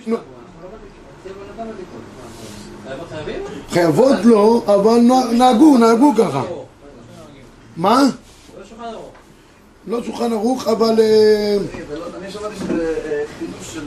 חייבות 3.70 4.16
לא, 4.24 4.62
אבל 4.66 5.00
נה- 5.00 5.32
נהגו, 5.32 5.78
נהגו 5.78 6.12
ככה. 6.18 6.42
מה? 7.76 8.02
לא 9.86 10.02
שולחן 10.02 10.32
ערוך. 10.32 10.66
לא 10.66 10.72
אבל... 10.72 11.00
אה, 11.00 11.56
לא- 11.94 12.04
אני 12.22 12.30
שמעתי 12.30 12.56
שזה 12.56 12.94
אה, 13.04 13.22
חידוש 13.38 13.78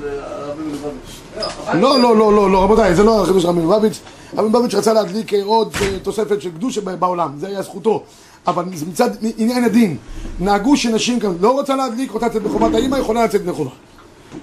אה. 1.68 1.74
לא, 1.74 2.00
לא, 2.00 2.16
לא, 2.18 2.34
לא, 2.34 2.52
לא, 2.52 2.64
רבותיי, 2.64 2.96
זה 2.96 3.04
לא 3.04 3.22
החידוש 3.24 3.44
של 3.44 3.50
רבי 3.50 3.60
מלובביץ'. 3.60 4.00
רבי 4.38 4.50
מלובביץ' 4.50 4.76
רצה 4.76 4.94
להדליק 4.94 5.34
אה, 5.34 5.44
עוד 5.44 5.74
אה, 5.82 6.00
תוספת 6.04 6.42
של 6.42 6.50
קדוש 6.52 6.78
בעולם, 6.78 7.32
זה 7.40 7.48
היה 7.48 7.62
זכותו. 7.62 8.04
אבל 8.48 8.64
מצד 8.88 9.10
עניין 9.38 9.64
הדין, 9.64 9.98
נהגו 10.40 10.78
שנשים 10.78 11.20
כאן 11.20 11.34
לא 11.42 11.52
רוצה 11.52 11.76
להדליק, 11.76 12.12
רוצה 12.12 12.26
לצאת 12.28 12.44
בחובת 12.44 12.76
האמא, 12.76 12.96
יכולה 12.96 13.26
לצאת 13.26 13.46
בחובה. 13.46 13.70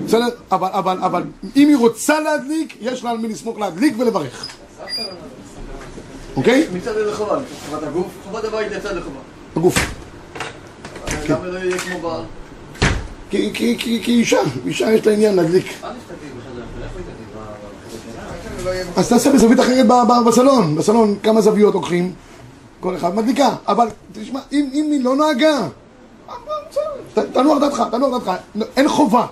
בסדר? 0.04 0.28
אבל, 0.52 0.68
אבל, 0.72 0.98
אבל 0.98 1.22
אם 1.56 1.68
היא 1.68 1.76
רוצה 1.76 2.20
להדליק, 2.20 2.76
יש 2.80 3.04
לה 3.04 3.10
על 3.10 3.18
מי 3.18 3.28
לסמוך 3.28 3.58
להדליק 3.58 3.94
ולברך. 3.98 4.48
אוקיי? 6.36 6.66
מצד 6.72 6.90
ידי 7.00 7.14
חובה, 7.14 7.38
חובת 7.70 7.82
הגוף, 7.82 8.06
חובת 8.24 8.44
הבית 8.44 8.72
יצא 8.72 8.92
לחובה. 8.92 9.20
בגוף. 9.56 9.76
למה 11.28 11.46
לא 11.46 11.58
יהיה 11.58 11.78
כמו 11.78 12.00
בעל? 12.00 12.22
כי, 13.30 13.50
כי, 13.54 13.76
כי, 13.78 14.00
כי 14.04 14.12
אישה, 14.12 14.40
אישה 14.66 14.92
יש 14.92 15.06
לה 15.06 15.12
עניין 15.12 15.36
להדליק. 15.36 15.66
אז 18.96 19.08
תעשה 19.08 19.32
בזווית 19.32 19.60
אחרת 19.60 19.86
בסלון, 20.26 20.76
בסלון 20.76 21.16
כמה 21.22 21.40
זוויות 21.40 21.74
לוקחים, 21.74 22.12
כל 22.80 22.96
אחד 22.96 23.14
מדליקה, 23.14 23.54
אבל 23.68 23.88
תשמע, 24.12 24.40
אם, 24.52 24.68
היא 24.72 25.04
לא 25.04 25.16
נהגה, 25.16 25.68
אה, 26.28 26.34
תנוח 27.32 27.58
דעתך, 27.58 27.82
תנוח 27.90 28.24
דעתך, 28.24 28.40
אין 28.76 28.88
חובה, 28.88 29.26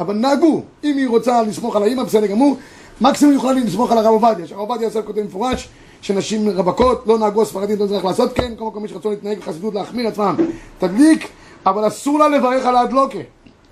אבל 0.00 0.14
נהגו, 0.14 0.62
אם 0.84 0.96
היא 0.96 1.08
רוצה 1.08 1.42
לסמוך 1.42 1.76
על 1.76 1.82
האמא, 1.82 2.02
בסדר 2.02 2.26
גמור, 2.26 2.56
מקסימום 3.00 3.32
היא 3.32 3.38
יכולה 3.38 3.60
לסמוך 3.60 3.92
על 3.92 3.98
הרב 3.98 4.06
עובדיה, 4.06 4.46
שהרב 4.46 4.60
עובדיה 4.60 4.84
יוסף 4.84 5.00
כותב 5.06 5.20
במפורש, 5.20 5.68
שנשים 6.02 6.48
רווקות, 6.48 7.04
לא 7.06 7.18
נהגו 7.18 7.42
הספרדים, 7.42 7.78
לא 7.78 7.86
צריך 7.86 8.04
לעשות, 8.04 8.32
כן, 8.32 8.52
כל 8.58 8.64
מקום 8.64 8.84
יש 8.84 8.92
רצון 8.92 9.10
להתנהג 9.10 9.38
בחסידות 9.38 9.74
להחמיר 9.74 10.08
עצמם, 10.08 10.34
תדליק, 10.78 11.28
אבל 11.66 11.86
אסור 11.86 12.18
לה 12.18 12.28
לברך 12.28 12.66
על 12.66 12.76
ההדלוקה, 12.76 13.18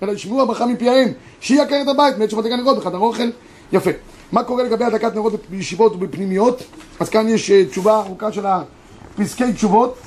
אלא 0.03 0.11
ישמעו 0.11 0.41
הברכה 0.41 0.65
מפיהם, 0.65 1.09
שהיא 1.39 1.61
עקרת 1.61 1.87
הבית, 1.87 2.17
מעת 2.17 2.29
שמדליקה 2.29 2.55
נרות 2.55 2.77
בחדר 2.77 2.97
אוכל. 2.97 3.29
יפה. 3.71 3.91
מה 4.31 4.43
קורה 4.43 4.63
לגבי 4.63 4.85
הדלקת 4.85 5.15
נרות 5.15 5.33
בישיבות 5.49 5.93
ובפנימיות? 5.93 6.63
אז 6.99 7.09
כאן 7.09 7.29
יש 7.29 7.51
אה, 7.51 7.65
תשובה 7.65 7.99
ארוכה 7.99 8.31
של 8.31 8.45
הפסקי 8.45 9.53
תשובות. 9.53 9.97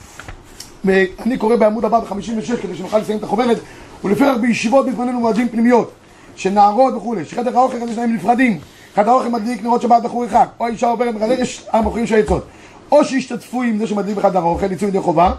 ואני 0.84 1.38
קורא 1.38 1.56
בעמוד 1.56 1.84
הבא 1.84 2.00
ב-56 2.00 2.56
כדי 2.62 2.76
שנוכל 2.76 2.98
לסיים 2.98 3.18
את 3.18 3.22
החוברת. 3.22 3.58
ולפיכך 4.04 4.34
בישיבות 4.40 4.86
מתבוננו 4.86 5.20
מועדים 5.20 5.48
פנימיות, 5.48 5.90
של 6.38 6.50
נערות 6.50 6.94
וכולי, 6.94 7.24
שחדר 7.24 7.58
האוכל 7.58 7.80
כזה 7.80 7.94
שלהם 7.94 8.14
נפרדים. 8.14 8.58
חדר 8.94 9.10
האוכל 9.10 9.28
מדליק 9.28 9.62
נרות 9.62 9.82
שבת 9.82 10.02
בחור 10.02 10.24
אחד, 10.24 10.46
או 10.60 10.66
האישה 10.66 10.86
עוברת 10.88 11.14
בחדר, 11.14 11.40
יש 11.40 11.66
המוכרים 11.72 12.06
של 12.06 12.14
העצות. 12.14 12.46
או 12.92 13.04
שישתתפו 13.04 13.62
עם 13.62 13.78
זה 13.78 13.86
שמדליק 13.86 14.16
בחדר 14.16 14.38
האוכל, 14.38 14.72
יצאו 14.72 14.88
ידי 14.88 15.00
חובה, 15.00 15.32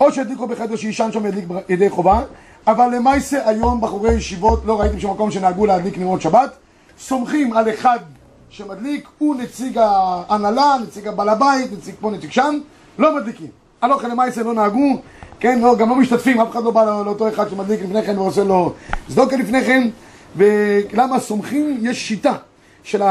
או 0.00 0.12
שידליקו 0.12 0.46
בחדר 0.46 0.76
שישן 0.76 1.12
שם 1.12 1.26
ידליק 1.26 1.44
ידי 1.68 1.90
חובה, 1.90 2.20
אבל 2.66 2.94
למעשה 2.94 3.48
היום 3.48 3.80
בחורי 3.80 4.14
ישיבות 4.14 4.62
לא 4.64 4.80
ראיתם 4.80 5.00
שום 5.00 5.10
מקום 5.10 5.30
שנהגו 5.30 5.66
להדליק 5.66 5.98
נרות 5.98 6.22
שבת, 6.22 6.50
סומכים 7.00 7.52
על 7.52 7.70
אחד 7.70 7.98
שמדליק, 8.50 9.08
הוא 9.18 9.36
נציג 9.36 9.78
ההנהלה, 9.78 10.76
נציג 10.82 11.08
הבעל 11.08 11.28
הבית, 11.28 11.72
נציג 11.72 11.94
פה, 12.00 12.10
נציג 12.10 12.32
שם, 12.32 12.58
לא 12.98 13.16
מדליקים. 13.16 13.48
הלוך 13.82 14.04
למעשה 14.04 14.42
לא 14.42 14.54
נהגו, 14.54 14.96
כן, 15.40 15.58
לא, 15.60 15.76
גם 15.76 15.88
לא 15.88 15.96
משתתפים, 15.96 16.40
אף 16.40 16.50
אחד 16.50 16.64
לא 16.64 16.70
בא 16.70 16.84
לא- 16.84 17.04
לאותו 17.04 17.28
אחד 17.28 17.50
שמדליק 17.50 17.80
לפני 17.82 18.02
כן 18.02 18.18
ועושה 18.18 18.44
לו 18.44 18.72
צדוקה 19.08 19.36
לפני 19.36 19.64
כן, 19.64 19.88
ולמה 20.36 21.20
סומכים? 21.20 21.78
יש 21.82 22.08
שיטה 22.08 22.32
של 22.82 23.02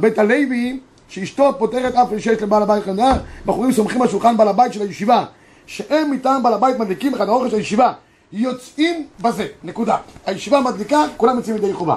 בית 0.00 0.18
הלוי, 0.18 0.80
שאשתו 1.08 1.52
פותרת 1.58 1.94
אף 1.94 2.08
שיש 2.18 2.42
לבעל 2.42 2.62
הבית 2.62 2.84
חניה, 2.84 3.12
בחורים 3.46 3.72
סומכים 3.72 4.02
על 4.02 4.08
שולחן 4.08 4.36
בעל 4.36 4.48
הבית 4.48 4.72
של 4.72 4.82
הישיבה, 4.82 5.24
שהם 5.66 6.10
מטעם 6.10 6.42
בעל 6.42 6.54
הבית 6.54 6.78
מדליקים 6.78 7.12
בחדר 7.12 7.30
האוכל 7.30 7.50
של 7.50 7.56
הישיבה, 7.56 7.92
יוצאים 8.32 9.06
בזה, 9.20 9.46
נקודה. 9.64 9.96
הישיבה 10.26 10.60
מדליקה, 10.60 11.04
כולם 11.16 11.36
יוצאים 11.36 11.56
ידי 11.56 11.72
חובה. 11.72 11.96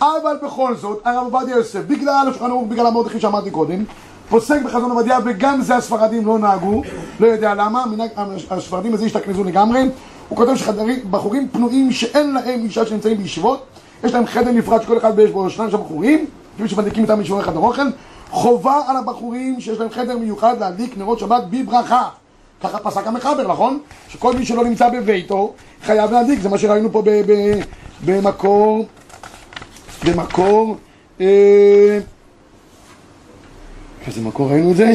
אבל 0.00 0.36
בכל 0.42 0.76
זאת, 0.76 1.00
הרב 1.04 1.34
עובדיה 1.34 1.56
יוסף, 1.56 1.80
בגלל 1.86 2.28
השולחן 2.28 2.50
ערוך, 2.50 2.68
בגלל 2.68 2.86
המורדכי 2.86 3.20
שאמרתי 3.20 3.50
קודם, 3.50 3.84
פוסק 4.28 4.62
בחזון 4.62 4.90
עובדיה, 4.90 5.18
וגם 5.24 5.62
זה 5.62 5.76
הספרדים 5.76 6.26
לא 6.26 6.38
נהגו, 6.38 6.82
לא 7.20 7.26
יודע 7.26 7.54
למה, 7.54 7.86
מנהג, 7.86 8.10
הספרדים 8.50 8.94
הזה 8.94 9.06
השתכנזו 9.06 9.44
לגמרי. 9.44 9.88
הוא 10.28 10.36
כותב 10.38 10.56
שבחורים 10.56 11.48
פנויים 11.48 11.92
שאין 11.92 12.34
להם 12.34 12.64
אישה 12.64 12.86
שנמצאים 12.86 13.16
בישיבות, 13.16 13.66
יש 14.04 14.14
להם 14.14 14.26
חדר 14.26 14.52
נפרד 14.52 14.82
שכל 14.82 14.98
אחד 14.98 15.18
יש 15.18 15.30
בו 15.30 15.50
שניים 15.50 15.70
שם 15.70 15.78
בחורים, 15.78 16.26
לפי 16.58 16.68
שמדליקים 16.68 17.02
איתם 17.02 17.20
משמורי 17.20 17.42
חדר 17.42 17.58
אוכל, 17.58 17.82
חובה 18.30 18.80
על 18.86 18.96
הבחורים 18.96 19.60
שיש 19.60 19.78
להם 19.78 19.90
חדר 19.90 20.18
מיוחד 20.18 20.60
להדליק 20.60 20.98
נרות 20.98 21.18
שבת 21.18 21.42
בברכה. 21.50 22.08
ככה 22.62 22.78
פסק 22.78 23.06
המחבר, 23.06 23.48
נכון? 23.48 23.78
שכל 24.08 24.36
מי 24.36 24.46
שלא 24.46 24.64
נמצא 24.64 24.88
בביתו 24.88 25.52
חייב 25.82 26.12
להדליק, 26.12 26.40
זה 26.40 26.48
מה 26.48 26.58
שראינו 26.58 26.92
פה 26.92 27.02
במקור, 28.04 28.86
במקור, 30.04 30.76
אה, 31.20 31.98
איזה 34.06 34.20
מקור 34.20 34.50
ראינו 34.50 34.70
את 34.70 34.76
זה? 34.76 34.92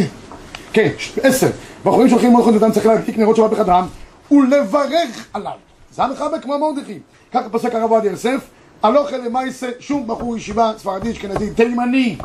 כן, 0.74 0.90
עשר. 1.24 1.50
בחורים 1.86 2.10
שהולכים 2.10 2.34
מלכות 2.34 2.56
אדם 2.56 2.72
צריך 2.72 2.86
להדליק 2.86 3.18
נרות 3.18 3.36
שבת 3.36 3.50
בחדרם 3.50 3.88
ולברך 4.32 5.28
עליו. 5.34 5.52
זה 5.92 6.04
המחבר 6.04 6.40
כמו 6.42 6.60
מרדכי. 6.60 7.00
ככה 7.34 7.50
פסק 7.50 7.76
הרב 7.76 7.92
עובדיה 7.92 8.12
יוסף, 8.12 8.42
הלוך 8.84 9.14
אל 9.14 9.26
למעשה, 9.26 9.70
שום 9.80 10.08
בחור 10.08 10.38
ישיבה 10.38 10.72
ספרדי, 10.78 11.12
אשכנזי, 11.12 11.50
תימני 11.50 12.18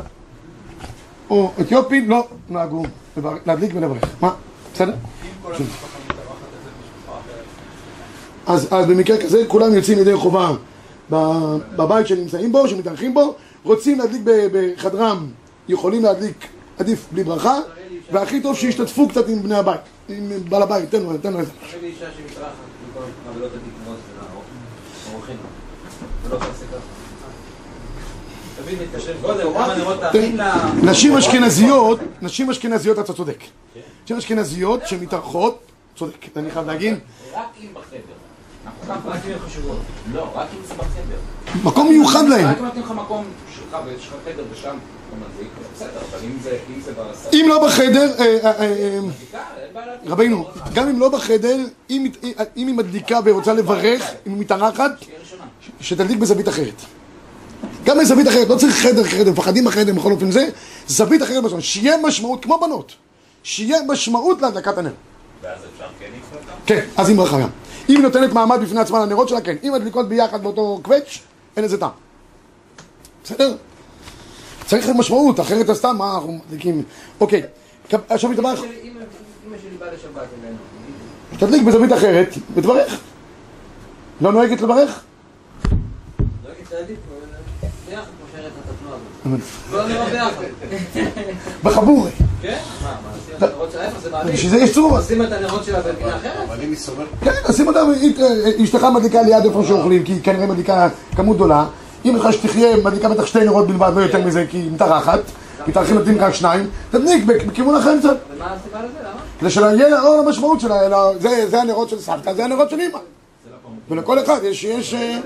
או 1.29 1.51
אתיופי 1.61 2.05
לא 2.05 2.27
נהגו 2.49 2.83
להדליק 3.45 3.71
ולברך. 3.75 4.03
מה? 4.21 4.33
בסדר? 4.73 4.93
אז, 8.47 8.67
אז 8.71 8.85
במקרה 8.85 9.17
כזה 9.17 9.43
כולם 9.47 9.73
יוצאים 9.73 9.99
ידי 9.99 10.15
חובה 10.15 10.51
בבית 11.09 12.07
שנמצאים 12.07 12.51
בו, 12.51 12.67
שמתארחים 12.67 13.13
בו, 13.13 13.35
רוצים 13.63 13.99
להדליק 13.99 14.21
בחדרם, 14.25 15.27
יכולים 15.67 16.03
להדליק, 16.03 16.47
עדיף 16.79 17.07
בלי 17.11 17.23
ברכה, 17.23 17.59
והכי 18.11 18.41
טוב 18.41 18.55
שישתתפו 18.55 19.07
קצת 19.07 19.29
עם 19.29 19.43
בני 19.43 19.55
הבית, 19.55 19.81
עם 20.09 20.31
בעל 20.49 20.61
הבית, 20.61 20.91
תן 20.91 21.01
לו, 21.03 21.17
תן 21.17 21.33
לו 21.33 21.39
את 21.39 21.45
זה. 21.45 21.51
נשים 30.83 31.17
אשכנזיות, 31.17 31.99
נשים 32.21 32.49
אשכנזיות 32.49 32.99
אתה 32.99 33.13
צודק. 33.13 33.39
נשים 34.03 34.17
אשכנזיות 34.17 34.87
שמתארחות, 34.87 35.59
צודק, 35.95 36.37
אני 36.37 36.51
חייב 36.51 36.67
להגיד, 36.67 36.93
רק 37.33 37.45
אם 37.61 37.67
בחדר. 37.73 37.99
לא, 40.13 40.31
רק 40.35 40.47
אם 40.53 40.65
זה 40.67 40.73
בחדר. 40.73 41.17
מקום 41.63 41.89
מיוחד 41.89 42.23
להם. 42.29 42.47
רק 42.47 42.57
אם 42.57 42.65
נותנים 42.65 42.83
לך 42.83 42.91
מקום 42.91 43.25
שלך 43.55 43.77
ויש 43.85 44.07
לך 44.07 44.13
חדר 44.25 44.43
ושם 44.51 44.77
לא 47.47 47.67
בחדר, 47.67 48.11
אה, 48.19 48.37
אה, 48.43 48.51
אה. 48.59 48.99
רבינו, 50.05 50.45
גם 50.73 50.87
אם 50.87 50.99
לא 50.99 51.09
בחדר, 51.09 51.57
אם 51.89 52.11
היא 52.55 52.75
מדליקה 52.75 53.19
ורוצה 53.25 53.53
לברך, 53.53 54.11
אם 54.27 54.31
היא 54.31 54.41
מתארחת. 54.41 54.91
שתדליק 55.81 56.17
בזווית 56.17 56.47
אחרת. 56.47 56.81
גם 57.83 57.97
בזווית 57.99 58.27
אחרת, 58.27 58.47
לא 58.49 58.55
צריך 58.55 58.75
חדר 58.75 59.03
חדר, 59.03 59.31
מפחדים 59.31 59.65
בחדר 59.65 59.93
בכל 59.93 60.11
אופן 60.11 60.31
זה, 60.31 60.49
זווית 60.87 61.21
אחרת 61.23 61.43
בשביל, 61.43 61.61
שיהיה 61.61 61.97
משמעות, 62.03 62.43
כמו 62.43 62.59
בנות, 62.61 62.91
שיהיה 63.43 63.77
משמעות 63.87 64.41
להדלקת 64.41 64.77
הנר. 64.77 64.91
ואז 65.43 65.59
אפשר 65.73 65.85
כן 65.99 66.05
לקרוא 66.05 66.41
אותם? 66.41 66.51
כן, 66.65 66.85
אז 66.97 67.09
היא 67.09 67.17
ברכה 67.17 67.41
גם. 67.41 67.49
אם 67.89 67.95
היא 67.95 68.03
נותנת 68.03 68.33
מעמד 68.33 68.59
בפני 68.61 68.79
עצמה 68.79 68.99
לנרות 69.05 69.29
שלה, 69.29 69.41
כן. 69.41 69.55
אם 69.63 69.73
מדליקות 69.73 70.09
ביחד 70.09 70.43
באותו 70.43 70.79
קווץ', 70.83 71.19
אין 71.57 71.65
לזה 71.65 71.77
טעם. 71.79 71.89
בסדר? 73.23 73.55
צריך 74.65 74.89
משמעות, 74.89 75.39
אחרת 75.39 75.69
אז 75.69 75.77
סתם, 75.77 75.95
מה 75.97 76.15
אנחנו 76.15 76.39
מדליקים... 76.47 76.83
אוקיי, 77.19 77.41
עכשיו 78.09 78.31
יש 78.31 78.37
דבר... 78.37 78.49
אמא 78.53 78.57
שלי- 78.57 78.67
אמא 78.83 78.99
אמא 79.47 79.57
שלי 79.61 79.77
באה 79.79 79.87
לשבת 79.93 80.27
אלינו. 80.43 80.57
תדליק 81.39 81.63
בזווית 81.63 81.93
אחרת 81.93 82.29
ותברך. 82.55 82.99
לא 84.21 84.31
נוהגת 84.31 84.61
לברך? 84.61 84.69
דואגת 84.93 84.97
להדליק, 84.97 84.97
אבל 84.97 85.03
ביחד 85.03 85.03
כמו 85.03 85.05
שהראית 85.05 85.05
את 85.71 86.45
התנועה 86.47 86.51
הזאת. 86.51 86.51
לא 86.51 86.51
נראה 86.51 86.55
ביחד. 86.55 86.56
בחבורי. 91.63 92.11
כן? 92.41 92.57
מה, 92.83 92.95
מה, 93.03 93.09
עושים 93.15 93.35
את 93.37 93.43
הנרות 93.43 93.71
שלה? 93.71 93.83
איפה 93.85 93.99
זה 93.99 94.11
מעדיף? 94.11 94.33
בשביל 94.33 94.51
זה 94.51 94.57
יש 94.57 94.73
צורה. 94.73 94.99
עושים 94.99 95.21
את 95.21 95.31
הנרות 95.31 95.63
שלה 95.63 95.79
בפינה 95.79 96.15
אחרת? 96.15 96.31
אבל 96.47 96.55
אם 96.63 96.69
היא 96.69 96.77
סומכת, 96.77 97.09
כן, 97.21 97.53
שים 97.53 97.67
אותה, 97.67 97.79
אשתך 98.63 98.83
מדליקה 98.83 99.21
ליד 99.21 99.45
איפה 99.45 99.63
שאוכלים, 99.67 100.03
כי 100.03 100.11
היא 100.11 100.23
כנראה 100.23 100.47
מדליקה 100.47 100.89
כמות 101.15 101.35
גדולה. 101.35 101.65
אם 102.05 102.15
לך 102.15 102.33
שתחיה, 102.33 102.77
מדליקה 102.77 103.09
בטח 103.09 103.25
שתי 103.25 103.39
נרות 103.39 103.67
בלבד, 103.67 103.91
לא 103.95 104.01
יותר 104.01 104.25
מזה, 104.25 104.45
כי 104.49 104.57
היא 104.57 104.71
מתארחת. 104.71 105.19
מתארחים 105.67 105.95
נותנים 105.95 106.17
רק 106.19 106.33
שניים. 106.33 106.69
תדליק 106.91 107.23
בכיוון 107.25 107.75
אחר 107.75 107.99
קצת. 107.99 108.17
ומה 108.35 108.45
הסיבה 108.53 108.79
לזה? 108.79 108.99
למה? 109.01 109.21
כדי 109.39 109.49
שלא 109.49 109.65
יהיה 109.65 109.89
לאור 109.89 110.23
המשמעות 110.25 110.59
שלה, 110.59 110.75
זה, 111.19 111.45
זה 111.49 111.61
הנרות 111.61 111.89
של 111.89 111.99
סבתא, 111.99 112.33
זה 112.33 112.45
הנרות 112.45 112.69
של 112.69 112.79
אמא. 112.81 112.99
ולכל 113.89 114.23
אחד 114.23 114.39
יש, 114.43 114.63
יש... 114.63 114.93
אה, 114.93 115.19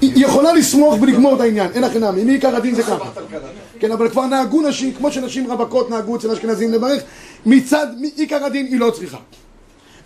היא 0.00 0.26
יכולה 0.26 0.52
לסמוך 0.52 0.96
ולגמור 1.00 1.34
את 1.34 1.40
העניין, 1.40 1.70
אין 1.74 1.84
הכי 1.84 1.98
נמי, 1.98 2.24
מעיקר 2.24 2.56
הדין 2.56 2.74
זה 2.74 2.82
ככה. 2.82 3.10
כן, 3.80 3.92
אבל 3.92 4.08
כבר 4.08 4.26
נהגו 4.26 4.68
נשים, 4.68 4.94
כמו 4.94 5.12
שנשים 5.12 5.50
רווקות 5.50 5.90
נהגו 5.90 6.16
אצל 6.16 6.30
אשכנזים 6.30 6.72
לברך, 6.72 7.02
מצד, 7.46 7.86
מעיקר 8.00 8.44
הדין 8.44 8.66
היא 8.66 8.80
לא 8.80 8.90
צריכה. 8.90 9.16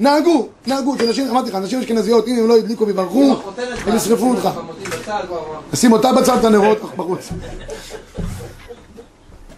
נהגו, 0.01 0.49
נהגו, 0.67 0.95
אצל 0.95 1.11
נשים, 1.11 1.29
אמרתי 1.29 1.51
לך, 1.51 1.57
נשים 1.57 1.81
אשכנזיות, 1.81 2.29
אם 2.29 2.37
הם 2.39 2.49
לא 2.49 2.57
הדליקו 2.57 2.87
ויברכו, 2.87 3.37
הם 3.87 3.97
ישרפו 3.97 4.31
אותך. 4.31 4.49
שים 5.75 5.93
אותה 5.93 6.13
בצד 6.13 6.39
את 6.39 6.45
הנרות 6.45 6.79
בחוץ. 6.97 7.29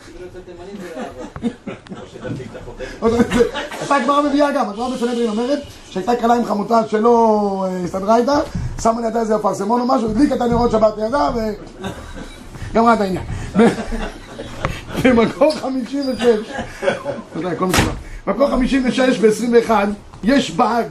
כאילו 0.05 0.27
אצל 0.31 0.39
תימנים 0.47 0.77
זה 0.81 0.89
לא 0.97 1.01
עבד. 1.01 1.75
אותה 2.67 2.85
הגמרא 3.91 4.23
מביאה 4.23 4.53
גם, 4.53 4.69
הגמרא 4.69 4.89
בסנהדרין 4.89 5.31
אומרת 5.31 5.59
שהייתה 5.91 6.17
כלה 6.17 6.35
עם 6.35 6.45
חמותה 6.45 6.81
שלא 6.89 7.67
אה, 7.69 7.85
הסתדרה 7.85 8.17
איתה, 8.17 8.39
שמה 8.83 9.01
לידה 9.01 9.21
איזה 9.21 9.37
אפרסמון 9.37 9.81
או 9.81 9.87
משהו, 9.87 10.11
הדליקה 10.11 10.35
את 10.35 10.41
הנרות 10.41 10.71
שבת 10.71 10.93
לידה 10.99 11.31
וגמרה 12.73 12.95
את 12.95 13.01
העניין. 13.01 13.25
ב- 13.59 13.69
במקור 15.05 15.53
56, 15.55 16.23
תודה, 17.35 17.51
הכל 17.51 17.67
מסודר. 17.67 17.91
במקור 18.27 18.49
56 18.51 19.19
ב-21 19.19 19.71
יש 20.25 20.51
באג, 20.51 20.87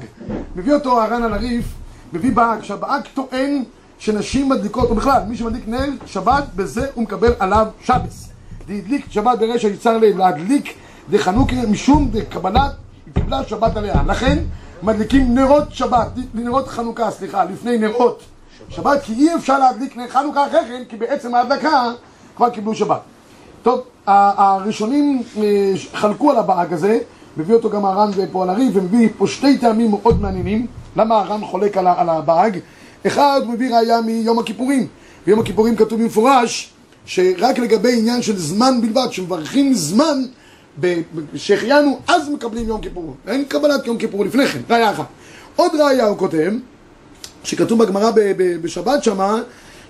מביא 0.55 0.73
אותו 0.73 1.01
הר"ן 1.01 1.23
על 1.23 1.33
הריף, 1.33 1.65
מביא 2.13 2.31
באג, 2.31 2.63
שהבאג 2.63 3.01
טוען 3.13 3.63
שנשים 3.99 4.49
מדליקות, 4.49 4.89
או 4.89 4.95
בכלל, 4.95 5.21
מי 5.27 5.37
שמדליק 5.37 5.67
נר 5.67 5.89
שבת, 6.05 6.43
בזה 6.55 6.87
הוא 6.93 7.03
מקבל 7.03 7.33
עליו 7.39 7.67
שבס. 7.83 8.29
דהדליק 8.67 9.05
שבת 9.09 9.39
ברישא 9.39 9.67
יצר 9.67 9.97
לב, 9.97 10.17
להדליק 10.17 10.73
דחנוכי 11.09 11.55
משום 11.69 12.09
דקבלת, 12.11 12.71
היא 13.05 13.13
קיבלה 13.13 13.43
שבת 13.43 13.77
עליה. 13.77 13.95
לכן 14.07 14.37
מדליקים 14.83 15.35
נרות 15.35 15.71
שבת, 15.71 16.07
נרות 16.33 16.67
חנוכה, 16.67 17.11
סליחה, 17.11 17.43
לפני 17.43 17.77
נרות 17.77 18.23
שבת, 18.69 19.01
כי 19.03 19.13
אי 19.13 19.35
אפשר 19.35 19.59
להדליק 19.59 19.97
נר 19.97 20.07
חנוכה 20.07 20.47
אחרי 20.47 20.59
כן, 20.67 20.83
כי 20.89 20.97
בעצם 20.97 21.35
ההדלקה 21.35 21.91
כבר 22.35 22.49
קיבלו 22.49 22.75
שבת. 22.75 22.99
טוב, 23.63 23.81
הראשונים 24.05 25.23
אה, 25.37 25.73
חלקו 25.93 26.31
על 26.31 26.37
הבאג 26.37 26.73
הזה, 26.73 26.99
מביא 27.37 27.55
אותו 27.55 27.69
גם 27.69 27.85
הר"ן 27.85 28.11
פה 28.31 28.43
על 28.43 28.49
הריב, 28.49 28.77
ומביא 28.77 29.09
פה 29.17 29.27
שתי 29.27 29.57
טעמים 29.57 29.91
מאוד 29.91 30.21
מעניינים. 30.21 30.67
למה 30.95 31.19
הר"ן 31.19 31.45
חולק 31.45 31.77
על, 31.77 32.09
הבאג? 32.09 32.59
אחד, 33.07 33.41
מביא 33.47 33.75
ראייה 33.75 34.01
מיום 34.01 34.39
הכיפורים. 34.39 34.87
ביום 35.25 35.39
הכיפורים 35.39 35.75
כתוב 35.75 36.01
במפורש 36.01 36.73
שרק 37.05 37.59
לגבי 37.59 37.99
עניין 37.99 38.21
של 38.21 38.37
זמן 38.37 38.81
בלבד, 38.81 39.07
שמברכים 39.11 39.73
זמן 39.73 40.23
שהחיינו, 41.35 41.99
אז 42.07 42.29
מקבלים 42.29 42.67
יום 42.67 42.81
כיפור. 42.81 43.15
אין 43.27 43.45
קבלת 43.45 43.87
יום 43.87 43.97
כיפור 43.97 44.25
לפני 44.25 44.47
כן, 44.47 44.59
ראייה 44.69 44.91
אחת. 44.91 45.05
עוד 45.55 45.71
ראייה 45.75 46.05
הוא 46.05 46.17
כותב, 46.17 46.51
שכתוב 47.43 47.83
בגמרא 47.83 48.11
בשבת 48.61 49.03
שמה, 49.03 49.41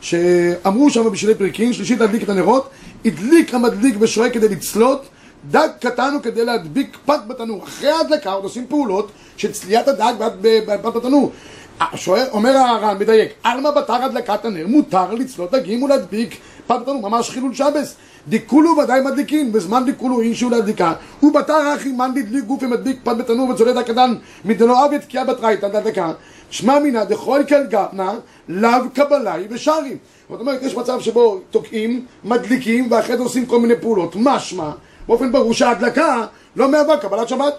שאמרו 0.02 0.90
שם 0.90 1.10
בשבילי 1.12 1.36
פרקים, 1.36 1.74
שלישית 1.74 2.00
להדליק 2.00 2.24
את 2.24 2.30
הנרות, 2.30 2.70
הדליק 3.06 3.54
המדליק 3.54 3.96
ושואה 4.00 4.30
כדי 4.30 4.50
לצלות, 4.50 5.06
דג 5.52 5.68
קטן 5.80 6.12
הוא 6.14 6.22
כדי 6.22 6.46
להדביק 6.46 6.98
פת 7.06 7.20
בתנור. 7.28 7.64
אחרי 7.64 7.90
ההדלקה 7.90 8.32
עוד 8.32 8.44
עושים 8.44 8.66
פעולות 8.70 9.12
של 9.38 9.52
צליית 9.52 9.88
הדג 9.88 10.14
בפת- 10.42 10.94
בתנור. 10.96 11.32
השואל, 11.80 12.26
אומר 12.32 12.58
הר"ן, 12.58 12.98
מדייק, 13.00 13.30
עלמא 13.44 13.72
בתר 13.72 13.94
הדלקת 13.94 14.46
הנר, 14.46 14.68
מותר 14.68 15.14
לצלות 15.14 15.52
דגים 15.52 15.84
ולהדביק 15.84 16.38
פת 16.68 16.76
בתנור, 16.82 17.02
ממש 17.02 17.30
חילול 17.30 17.54
שבס. 17.54 17.96
דיקולו 18.28 18.78
ודאי 18.78 19.02
מדליקין, 19.02 19.52
בזמן 19.52 19.86
דיקולו 19.86 20.22
אינשו 20.22 20.50
להדליקה, 20.50 20.94
ובתר 21.24 21.76
אחי 21.76 21.92
מאן 21.92 22.12
דדליק 22.16 22.46
גופי 22.46 22.66
מדביק 22.66 23.00
פת 23.04 23.18
בתנור 23.18 23.50
וצולד 23.50 23.78
הקדן, 23.78 24.16
מדלא 24.46 24.86
אבי 24.86 25.00
תקיעה 25.00 25.26
בתרייתא 25.26 25.68
דדלקה, 25.68 26.12
שמע 26.50 26.80
מינא 26.80 27.04
דכל 27.04 27.42
כל 27.50 27.64
גפנה, 27.70 28.14
לאו 28.48 28.90
קבלאי 28.94 29.48
ושרים. 29.50 29.98
זאת 30.30 30.40
אומרת, 30.40 30.62
יש 30.62 30.76
מצב 30.76 31.00
שבו 31.00 31.40
תוקעים, 31.52 32.06
מדליקים, 32.24 32.88
ואחרי 32.92 33.18
זה 33.18 33.24
עושים 33.24 33.46
כל 33.46 33.60
מיני 33.60 33.74
פעולות. 33.82 34.16
משמע, 34.16 34.72
באופן 35.08 35.32
ברור 35.32 35.54
שההדלקה 35.54 36.26
לא 36.56 36.72
מהווה 36.72 36.98
קבלת 36.98 37.30
שבת. 37.30 37.54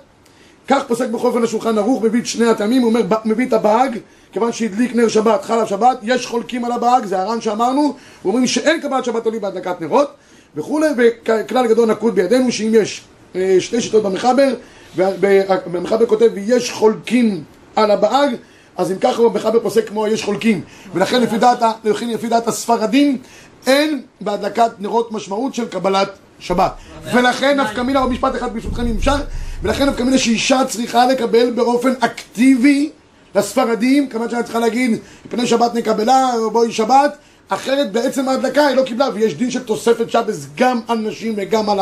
כך 0.69 0.83
פוסק 0.87 1.09
בכל 1.09 1.27
אופן 1.27 1.43
השולחן 1.43 1.79
ערוך, 1.79 2.03
מביא 2.03 2.21
את 2.21 2.27
שני 2.27 2.47
הטעמים, 2.47 2.83
הוא 2.83 2.89
אומר, 2.89 3.17
מביא 3.25 3.47
את 3.47 3.53
הבאג, 3.53 3.99
כיוון 4.33 4.53
שהדליק 4.53 4.95
נר 4.95 5.09
שבת, 5.09 5.45
חלב 5.45 5.67
שבת, 5.67 5.99
יש 6.03 6.27
חולקים 6.27 6.65
על 6.65 6.73
הבאג, 6.73 7.05
זה 7.05 7.19
הר"ן 7.19 7.41
שאמרנו, 7.41 7.95
אומרים 8.25 8.47
שאין 8.47 8.81
קבלת 8.81 9.05
שבת 9.05 9.25
עולים 9.25 9.41
בהדלקת 9.41 9.81
נרות, 9.81 10.11
וכולי, 10.57 10.87
וכלל 10.97 11.67
גדול 11.67 11.91
נקוד 11.91 12.15
בידינו, 12.15 12.53
שאם 12.53 12.73
יש 12.75 13.05
אה, 13.37 13.57
שתי 13.61 13.81
שיטות 13.81 14.03
במחבר, 14.03 14.55
והמחבר 14.97 16.07
כותב, 16.07 16.29
ויש 16.35 16.73
חולקים 16.73 17.45
על 17.77 17.91
הבאג, 17.91 18.31
אז 18.77 18.93
אם 18.93 18.97
ככה 18.99 19.23
המחבר 19.23 19.61
פוסק 19.61 19.89
כמו 19.89 20.07
יש 20.07 20.23
חולקים, 20.25 20.61
ולכן 20.95 21.23
לפי 21.23 21.39
דעת, 21.39 21.63
לכן 21.85 22.09
לפי 22.09 22.29
דעת 22.29 22.49
הספרדים, 22.49 23.19
אין 23.67 24.03
בהדלקת 24.21 24.71
נרות 24.79 25.13
משמעות 25.13 25.55
של 25.55 25.69
קבלת 25.69 26.09
שבת. 26.39 26.73
ולכן 27.15 27.61
נפקא 27.61 27.81
מינה, 27.81 28.01
עוד 28.01 28.11
משפט 28.11 28.37
אחד 28.37 28.55
ברשותכם 28.55 28.87
אם 28.87 28.95
אפשר, 28.99 29.17
ולכן 29.63 29.89
נפקא 29.89 30.03
מינה 30.03 30.19
שאישה 30.19 30.61
צריכה 30.69 31.07
לקבל 31.07 31.51
באופן 31.51 31.93
אקטיבי 32.01 32.91
לספרדים, 33.35 34.09
כמובן 34.09 34.31
שאני 34.31 34.43
צריכה 34.43 34.59
להגיד, 34.59 34.99
מפני 35.27 35.47
שבת 35.47 35.75
נקבלה, 35.75 36.31
בואי 36.53 36.73
שבת, 36.73 37.17
אחרת 37.49 37.93
בעצם 37.93 38.29
ההדלקה 38.29 38.67
היא 38.67 38.77
לא 38.77 38.83
קיבלה, 38.83 39.09
ויש 39.15 39.35
דין 39.35 39.51
של 39.51 39.63
תוספת 39.63 40.11
שבס 40.11 40.47
גם 40.57 40.81
על 40.89 40.99
נשים 40.99 41.35
וגם 41.37 41.71
על 41.71 41.79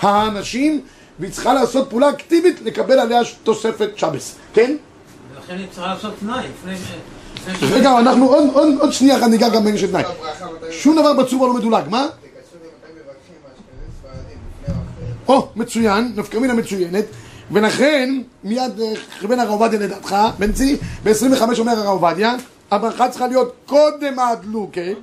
האנשים, 0.00 0.80
והיא 1.20 1.32
צריכה 1.32 1.54
לעשות 1.54 1.90
פעולה 1.90 2.10
אקטיבית 2.10 2.60
לקבל 2.64 2.98
עליה 2.98 3.20
תוספת 3.42 3.88
שבס, 3.96 4.34
כן? 4.54 4.76
ולכן 5.34 5.58
היא 5.58 5.66
צריכה 5.70 5.86
לעשות 5.94 6.14
תנאי 6.20 6.38
לפני... 6.38 6.76
ש- 6.76 7.62
רגע, 7.62 7.98
אנחנו 7.98 8.26
עוד, 8.26 8.44
עוד, 8.52 8.68
עוד 8.80 8.92
שנייה 8.92 9.16
אחת 9.18 9.26
ניגע 9.28 9.48
גם 9.48 9.54
בעניין 9.54 9.78
של 9.78 9.90
תנאי. 9.90 10.02
שום 10.70 10.96
דבר 11.00 11.12
בצורה 11.12 11.48
לא 11.48 11.54
מדולג, 11.54 11.84
מה? 11.90 12.06
או 15.28 15.48
מצוין, 15.56 16.12
נפקא 16.16 16.38
מינה 16.38 16.54
מצוינת, 16.54 17.04
ולכן, 17.50 18.20
מיד 18.44 18.80
אה, 18.80 18.92
כיוון 19.20 19.40
הרב 19.40 19.50
עובדיה 19.50 19.80
לדעתך, 19.80 20.16
בנצי, 20.38 20.76
ב-25 21.04 21.58
אומר 21.58 21.72
הרב 21.72 21.88
עובדיה, 21.88 22.34
הברכה 22.70 23.08
צריכה 23.08 23.26
להיות 23.26 23.54
קודם 23.66 24.18
ההדלוקת, 24.18 24.96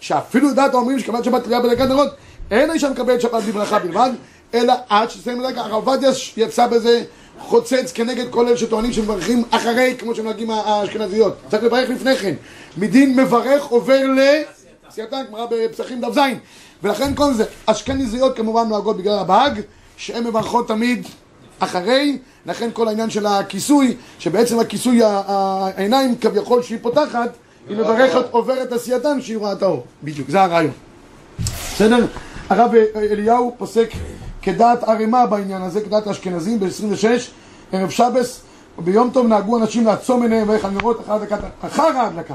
שאפילו 0.00 0.50
לדעת 0.50 0.74
האומרים 0.74 0.98
שקבלת 0.98 1.24
שבת 1.24 1.44
תלויה 1.44 1.60
בדלקת 1.60 1.84
נרות, 1.84 2.08
אין 2.50 2.70
האישה 2.70 2.90
מקבלת 2.90 3.20
שבת 3.20 3.42
בברכה 3.42 3.78
בלבד, 3.78 4.10
אלא 4.54 4.74
עד 4.88 5.10
שתסיים 5.10 5.40
לדלקה, 5.40 5.60
הרב 5.60 5.88
עובדיה 5.88 6.10
יצא 6.36 6.66
בזה 6.66 7.04
חוצץ 7.38 7.92
כנגד 7.94 8.30
כל 8.30 8.48
אלה 8.48 8.56
שטוענים 8.56 8.92
שמברכים 8.92 9.44
אחרי, 9.50 9.94
כמו 9.98 10.14
שנוהגים 10.14 10.50
האשכנזיות. 10.50 11.36
צריך 11.50 11.62
לברך 11.62 11.90
לפני 11.90 12.16
כן. 12.16 12.34
מדין 12.76 13.16
מברך 13.20 13.64
עובר 13.64 14.06
ל... 14.06 14.20
סייעתן, 14.90 15.22
גמרא 15.28 15.46
בפסחים 15.50 16.00
דף 16.00 16.12
ז. 16.14 16.18
ולכן 16.82 17.14
כל 17.14 17.34
זה, 17.34 17.44
אשכנזיות 17.66 18.36
כמובן 18.36 18.68
נוהגות 18.68 18.96
בגלל 18.96 19.18
הבהג, 19.18 19.60
שהן 19.96 20.26
מברכות 20.26 20.68
תמיד 20.68 21.06
אחרי, 21.58 22.18
לכן 22.46 22.70
כל 22.72 22.88
העניין 22.88 23.10
של 23.10 23.26
הכיסוי, 23.26 23.96
שבעצם 24.18 24.58
הכיסוי 24.60 25.00
העיניים 25.04 26.16
כביכול 26.20 26.62
שהיא 26.62 26.78
פותחת, 26.82 27.30
היא 27.68 27.76
מברכת 27.76 28.24
עוברת 28.30 28.72
עשייתן 28.72 29.20
שהיא 29.20 29.36
רואה 29.36 29.52
את 29.52 29.62
האור. 29.62 29.84
בדיוק, 30.04 30.30
זה 30.30 30.42
הרעיון. 30.42 30.72
בסדר? 31.74 32.06
הרב 32.48 32.70
אליהו 32.96 33.54
פוסק 33.58 33.90
כדעת 34.42 34.82
ערימה 34.82 35.26
בעניין 35.26 35.62
הזה, 35.62 35.80
כדעת 35.80 36.06
האשכנזים 36.06 36.60
ב-26, 36.60 37.06
ערב 37.72 37.90
שבס, 37.90 38.40
ביום 38.78 39.10
טוב 39.12 39.26
נהגו 39.26 39.58
אנשים 39.58 39.86
לעצום 39.86 40.22
עיניהם 40.22 40.48
ואיך 40.48 40.68
לראות 40.78 41.00
אחר 41.00 41.12
הדלקת, 41.12 41.38
אחר 41.60 41.82
ההדלקה. 41.82 42.34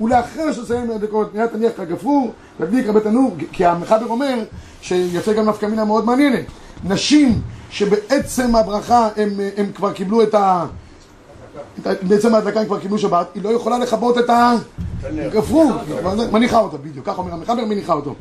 ולאחר 0.00 0.52
שתסיים 0.52 0.90
הדלקות, 0.90 1.34
מיד 1.34 1.46
תניח 1.46 1.72
כגפרור, 1.76 2.32
להדליק 2.60 2.86
הרבה 2.86 3.00
תנור, 3.00 3.36
כי 3.52 3.64
המחבר 3.64 4.06
אומר 4.06 4.38
שיוצא 4.80 5.32
גם 5.32 5.48
נפקא 5.48 5.66
מינה 5.66 5.84
מאוד 5.84 6.04
מעניינת. 6.04 6.44
נשים 6.84 7.40
שבעצם 7.70 8.56
הברכה 8.56 9.08
הם, 9.16 9.30
הם 9.56 9.72
כבר 9.74 9.92
קיבלו 9.92 10.22
את 10.22 10.34
ה... 10.34 10.66
את 11.80 11.86
ה- 11.86 11.92
בעצם 12.02 12.34
ההדלקה 12.34 12.60
הם 12.60 12.66
כבר 12.66 12.80
קיבלו 12.80 12.98
שבת, 12.98 13.26
היא 13.34 13.42
לא 13.42 13.48
יכולה 13.48 13.78
לכבות 13.78 14.18
את 14.18 14.30
הגפרור, 15.04 15.72
מניחה 16.32 16.58
אותו, 16.58 16.78
בדיוק, 16.78 17.06
ככה 17.06 17.18
אומר 17.18 17.32
המחבר, 17.32 17.64
מניחה 17.64 17.92
אותו. 17.92 18.14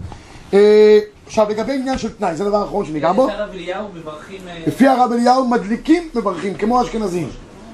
אה, 0.53 0.99
עכשיו 1.25 1.49
לגבי 1.49 1.73
עניין 1.73 1.97
של 1.97 2.13
תנאי, 2.13 2.35
זה 2.35 2.43
הדבר 2.43 2.57
האחרון 2.57 2.85
שניגע 2.85 3.11
בו. 3.11 3.27
לפי 3.27 3.33
הרב 3.35 3.49
אליהו 3.53 3.87
מברכים... 3.93 4.41
אה, 4.47 4.63
לפי 4.67 4.87
הרב 4.87 5.11
אליהו 5.11 5.47
מדליקים 5.47 6.09
מברכים, 6.15 6.53
כמו 6.53 6.79
האשכנזים. 6.79 7.29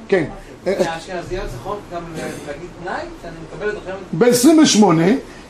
כן. 0.08 0.24
אה, 0.68 0.74
האשכנזיות 0.94 1.46
צריכות 1.50 1.80
גם 1.94 2.02
להגיד 2.48 2.70
תנאי, 2.84 3.02
שאני 3.22 3.36
מקבל 3.54 3.78
אתכם 3.78 4.18
ב-28 4.18 4.86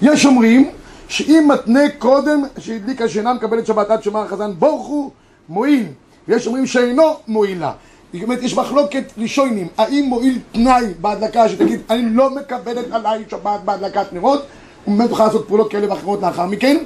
יש 0.01 0.25
אומרים 0.25 0.71
שאם 1.07 1.49
מתנה 1.53 1.79
קודם 1.97 2.43
שהדליקה 2.57 3.09
שאינה 3.09 3.33
מקבלת 3.33 3.65
שבת 3.65 3.89
עד 3.89 4.03
שאמר 4.03 4.19
החזן 4.19 4.51
בורכו 4.59 5.11
מועיל 5.49 5.85
ויש 6.27 6.47
אומרים 6.47 6.67
שאינו 6.67 7.03
מועיל 7.27 7.59
לה 7.59 7.71
זאת 8.13 8.23
אומרת 8.23 8.43
יש 8.43 8.57
מחלוקת 8.57 9.03
ראשונים 9.17 9.67
האם 9.77 10.05
מועיל 10.05 10.39
תנאי 10.51 10.85
בהדלקה 11.01 11.49
שתגיד 11.49 11.81
אני 11.89 12.15
לא 12.15 12.29
מקבלת 12.29 12.85
עליי 12.91 13.23
שבת 13.31 13.59
בהדלקת 13.65 14.13
נרות 14.13 14.45
ובאמת 14.87 15.09
תוכל 15.09 15.25
לעשות 15.25 15.47
פעולות 15.47 15.71
כאלה 15.71 15.93
ואחרות 15.93 16.21
לאחר 16.21 16.45
מכן. 16.45 16.77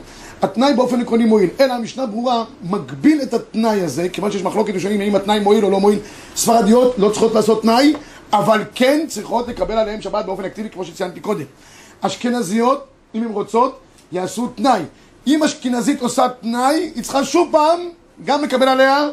התנאי 0.41 0.73
באופן 0.73 1.01
עקרוני 1.01 1.25
מועיל 1.25 1.49
אלא 1.59 1.73
המשנה 1.73 2.05
ברורה 2.05 2.43
מגביל 2.63 3.21
את 3.21 3.33
התנאי 3.33 3.81
הזה 3.81 4.09
כיוון 4.09 4.31
שיש 4.31 4.43
מחלוקת 4.43 4.73
ראשונים 4.73 5.01
האם 5.01 5.15
התנאי 5.15 5.39
מועיל 5.39 5.65
או 5.65 5.69
לא 5.69 5.79
מועיל. 5.79 5.99
ספרדיות 6.35 6.99
לא 6.99 7.09
צריכות 7.09 7.33
לעשות 7.33 7.61
תנאי 7.61 7.93
אבל 8.33 8.63
כן 8.75 9.05
צריכות 9.07 9.47
לקבל 9.47 9.77
עליהם 9.77 10.01
שבת 10.01 10.25
באופן 10.25 10.45
אקטיבי 10.45 10.69
כמו 10.69 10.85
שציינתי 10.85 11.19
קודם. 11.19 11.45
אשכנזיות, 12.01 12.85
אם 13.15 13.23
הן 13.23 13.31
רוצות, 13.31 13.79
יעשו 14.11 14.47
תנאי. 14.47 14.81
אם 15.27 15.43
אשכנזית 15.43 16.01
עושה 16.01 16.27
תנאי, 16.41 16.91
היא 16.95 17.03
צריכה 17.03 17.23
שוב 17.25 17.49
פעם 17.51 17.79
גם 18.25 18.43
לקבל 18.43 18.67
עליה 18.67 19.07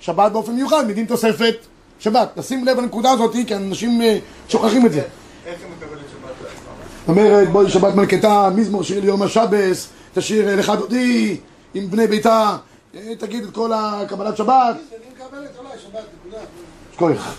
שבת 0.00 0.32
באופן 0.32 0.52
מיוחד, 0.52 0.86
מדין 0.88 1.06
תוספת 1.06 1.56
שבת. 1.98 2.28
תשים 2.34 2.64
לב 2.64 2.78
לנקודה 2.78 3.10
הזאת, 3.10 3.32
כי 3.46 3.54
אנשים 3.54 4.02
אה, 4.02 4.18
שוכחים 4.48 4.86
את 4.86 4.92
זה. 4.92 5.00
איך 5.00 5.08
היא 5.46 5.70
מקבלת 5.76 6.00
שבת 6.12 6.30
לעצמה? 6.42 6.72
אומרת, 7.08 7.48
בואי 7.48 7.70
שבת 7.70 7.94
מלכתה, 7.94 8.50
מזמור 8.56 8.82
שיר 8.82 9.00
ליום 9.00 9.22
השבס, 9.22 9.88
תשאיר 10.14 10.48
אה, 10.48 10.56
לך 10.56 10.72
דודי 10.78 11.36
עם 11.74 11.90
בני 11.90 12.06
ביתה, 12.06 12.56
אה, 12.94 13.12
תגיד 13.18 13.44
את 13.44 13.50
כל 13.50 13.72
הקבלת 13.74 14.36
שבת. 14.36 14.76
אני. 14.76 15.08
שכוח, 16.94 17.34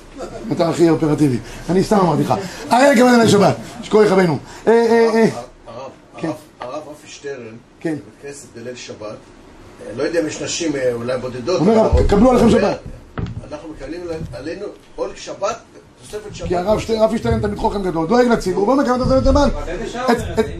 אתה 0.51 0.69
הכי 0.69 0.89
אופרטיבי. 0.89 1.37
אני 1.69 1.83
סתם 1.83 1.97
אמרתי 1.97 2.23
לך. 2.23 2.33
הרי 2.69 2.95
לקבל 2.95 3.07
עליי 3.07 3.29
שבת, 3.29 3.55
שכוח 3.83 4.07
רבנו. 4.07 4.37
הרב. 4.65 4.75
הרב, 5.67 6.33
הרב 6.59 6.83
רפי 6.91 7.07
שטרן, 7.07 7.55
כן. 7.79 7.95
בבית 7.95 8.03
כנסת 8.21 8.47
בליל 8.55 8.75
שבת, 8.75 9.17
לא 9.97 10.03
יודע 10.03 10.19
אם 10.21 10.27
יש 10.27 10.41
נשים 10.41 10.75
אה, 10.75 10.93
אולי 10.93 11.17
בודדות, 11.17 11.59
אומר, 11.59 11.85
אבל- 11.91 12.07
קבלו 12.07 12.29
עליכם 12.31 12.45
אומר, 12.47 12.59
שבת. 12.59 12.79
אנחנו 13.51 13.69
מקבלים 13.69 14.01
עלינו 14.33 14.65
עול 14.95 15.09
שבת, 15.15 15.55
תוספת 16.01 16.35
שבת. 16.35 16.47
כי 16.47 16.55
הרב 16.55 16.79
שטרן 17.17 17.39
תלמיד 17.41 17.57
חוכם 17.57 17.83
גדול, 17.83 18.07
דואג 18.07 18.27
לציבור, 18.27 18.65
בוא 18.65 18.75
מקבל 18.75 19.01
את 19.01 19.07
זה 19.07 19.15
לתימן. 19.15 19.49
הוא 19.53 19.61
אומר 19.61 20.57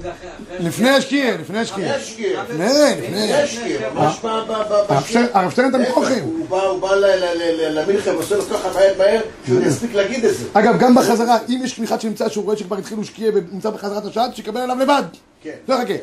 לפני 0.60 0.90
השקיע, 0.90 1.38
לפני 1.38 1.60
השקיע. 1.60 1.96
יש 1.96 2.10
שקיעה. 2.12 2.44
לפני, 2.44 2.66
לפני. 3.02 3.26
יש 3.30 3.56
שקיעה, 3.56 3.94
ממש 3.94 4.20
ב- 4.24 4.28
ב- 4.28 4.52
ב- 4.52 4.92
הרב 4.92 5.04
שטרן- 5.08 5.52
שטרן 5.52 5.72
תלמיד 5.72 5.90
חוכם. 5.90 6.20
הוא 6.24 6.46
בא, 6.50 6.62
הוא 6.62 6.82
בא 6.82 6.96
ל- 6.96 7.06
ל- 7.06 7.38
ל- 7.38 7.62
ל- 7.62 7.80
למלחם, 7.82 8.12
עושה 8.16 8.36
לו 8.36 8.44
ככה 8.44 8.70
מהר 8.76 8.94
מהר, 8.98 9.22
שהוא 9.46 9.62
יספיק 9.62 9.94
להגיד 9.94 10.26
את 10.26 10.38
זה. 10.38 10.44
אגב, 10.54 10.80
גם 10.80 10.96
בחזרה, 10.96 11.38
אם 11.50 11.62
יש 11.64 11.80
אחד 11.80 12.02
שנמצא 12.02 12.30
שהוא 12.30 12.46
רואה 12.46 12.58
שכבר 12.58 12.78
התחילו 12.78 13.04
שקיע 13.06 13.32
ונמצא 13.36 13.70
בחזרת 13.70 14.06
השעת, 14.06 14.36
שיקבל 14.36 14.62
עליו 14.62 14.78
לבד. 14.80 15.04
כן. 15.42 15.56
לא 15.68 15.76
חכה. 15.76 15.94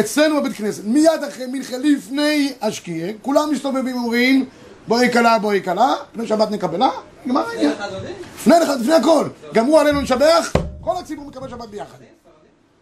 אצלנו 0.00 0.40
בבית 0.40 0.52
כנסת, 0.52 0.82
מיד 0.84 1.24
אחרי 1.28 1.46
מלכה 1.46 1.78
לפני 1.78 2.52
השקיע, 2.62 3.06
כולם 3.22 3.50
מסתובבים 3.52 3.96
ואומרים, 3.96 4.44
בואי 4.88 5.12
כלה, 5.12 5.38
בואי 5.38 5.62
כלה, 5.62 5.94
לפני 6.12 6.26
שבת 6.26 6.50
נקבלה, 6.50 6.90
נגמר 7.26 7.48
העניין. 7.48 7.72
אחד? 7.72 7.88
לפני 8.34 8.54
לך, 8.62 8.68
לפני 8.80 8.94
הכל. 8.94 9.28
גמרו 9.54 9.78
עלינו 9.78 10.00
לשבח, 10.00 10.52
כל 10.80 10.96
הציבור 11.00 11.26
מקבל 11.26 11.48
שבת 11.48 11.68
ביחד. 11.68 11.98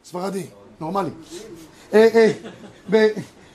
ספרדי, 0.04 0.46
נורמלי. 0.80 1.10
אה, 1.94 2.08
אה, 2.14 2.32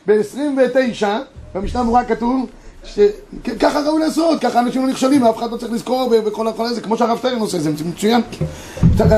ב-29, 0.06 1.06
במשנה 1.54 1.84
ברורה 1.84 2.06
כתוב 2.06 2.50
שככה 2.84 3.80
ראוי 3.80 4.02
לעשות, 4.02 4.42
ככה 4.42 4.60
אנשים 4.60 4.82
לא 4.82 4.88
נכשלים, 4.88 5.24
אף 5.24 5.38
אחד 5.38 5.52
לא 5.52 5.58
צריך 5.58 5.72
לזכור 5.72 6.14
וכל 6.26 6.48
הכל 6.48 6.66
הזה, 6.66 6.82
כמו 6.82 6.98
שהרב 6.98 7.18
שטרן 7.18 7.40
עושה, 7.40 7.60
זה 7.60 7.70
מצוין. 7.86 8.22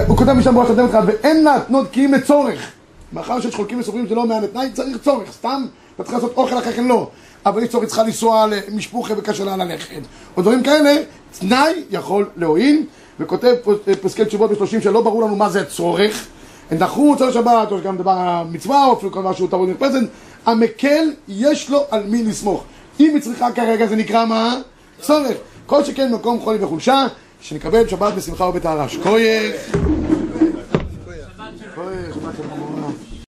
הוא 0.08 0.18
כותב 0.18 0.34
משנה 0.34 0.52
ברורה 0.52 1.02
ואין 1.06 1.44
להתנות 1.44 1.88
כי 1.92 2.06
אם 2.06 2.14
לצורך. 2.14 2.79
מאחר 3.14 3.42
שיש 3.42 3.56
חולקים 3.56 3.80
וסופרים 3.80 4.06
שזה 4.06 4.16
לא 4.16 4.26
מעל 4.26 4.44
לתנאי, 4.44 4.72
צריך 4.74 4.98
צורך, 5.04 5.32
סתם, 5.32 5.66
אתה 5.96 6.04
צריך 6.04 6.16
לעשות 6.16 6.34
אוכל 6.38 6.58
אחרי 6.58 6.74
כן 6.74 6.88
לא. 6.88 7.10
אבל 7.46 7.64
יש 7.64 7.70
צורך, 7.70 7.86
צריכה 7.86 8.04
לנסוע 8.04 8.46
למשפוחה 8.48 9.14
וקשה 9.18 9.44
לה 9.44 9.58
ללכת. 9.58 10.02
או 10.38 10.42
דברים 10.42 10.64
כאלה, 10.64 10.96
תנאי 11.40 11.74
יכול 11.92 12.30
להועיל, 12.38 12.84
וכותב 13.20 13.56
פ- 13.64 13.90
פסקי 14.02 14.26
תשובות 14.26 14.52
בשלושים 14.52 14.82
שלא 14.82 15.02
ברור 15.02 15.24
לנו 15.24 15.36
מה 15.36 15.50
זה 15.50 15.66
צורך. 15.66 16.28
דחו 16.72 17.16
צורך 17.18 17.34
שבת, 17.34 17.72
או 17.72 17.82
גם 17.82 17.98
דבר 17.98 18.12
המצווה, 18.18 18.86
או 18.86 18.94
אפילו 18.94 19.12
כל 19.12 19.22
דבר 19.22 19.34
שהוא 19.34 19.50
תרבות 19.50 19.70
מרפסת, 19.70 20.00
המקל 20.46 21.06
יש 21.28 21.70
לו 21.70 21.86
על 21.92 22.04
מי 22.04 22.24
לסמוך. 22.24 22.64
אם 23.00 23.12
היא 23.14 23.22
צריכה 23.22 23.52
כרגע 23.52 23.88
זה 23.88 23.96
נקרא 23.96 24.26
מה? 24.26 24.56
צורך. 25.02 25.38
כל 25.66 25.84
שכן 25.84 26.14
מקום 26.14 26.40
חולי 26.40 26.64
וחולשה, 26.64 27.08
שנקבל 27.42 27.88
שבת 27.88 28.14
בשמחה 28.14 28.44
ובטהרה. 28.46 28.90
שכוייך. 28.90 29.56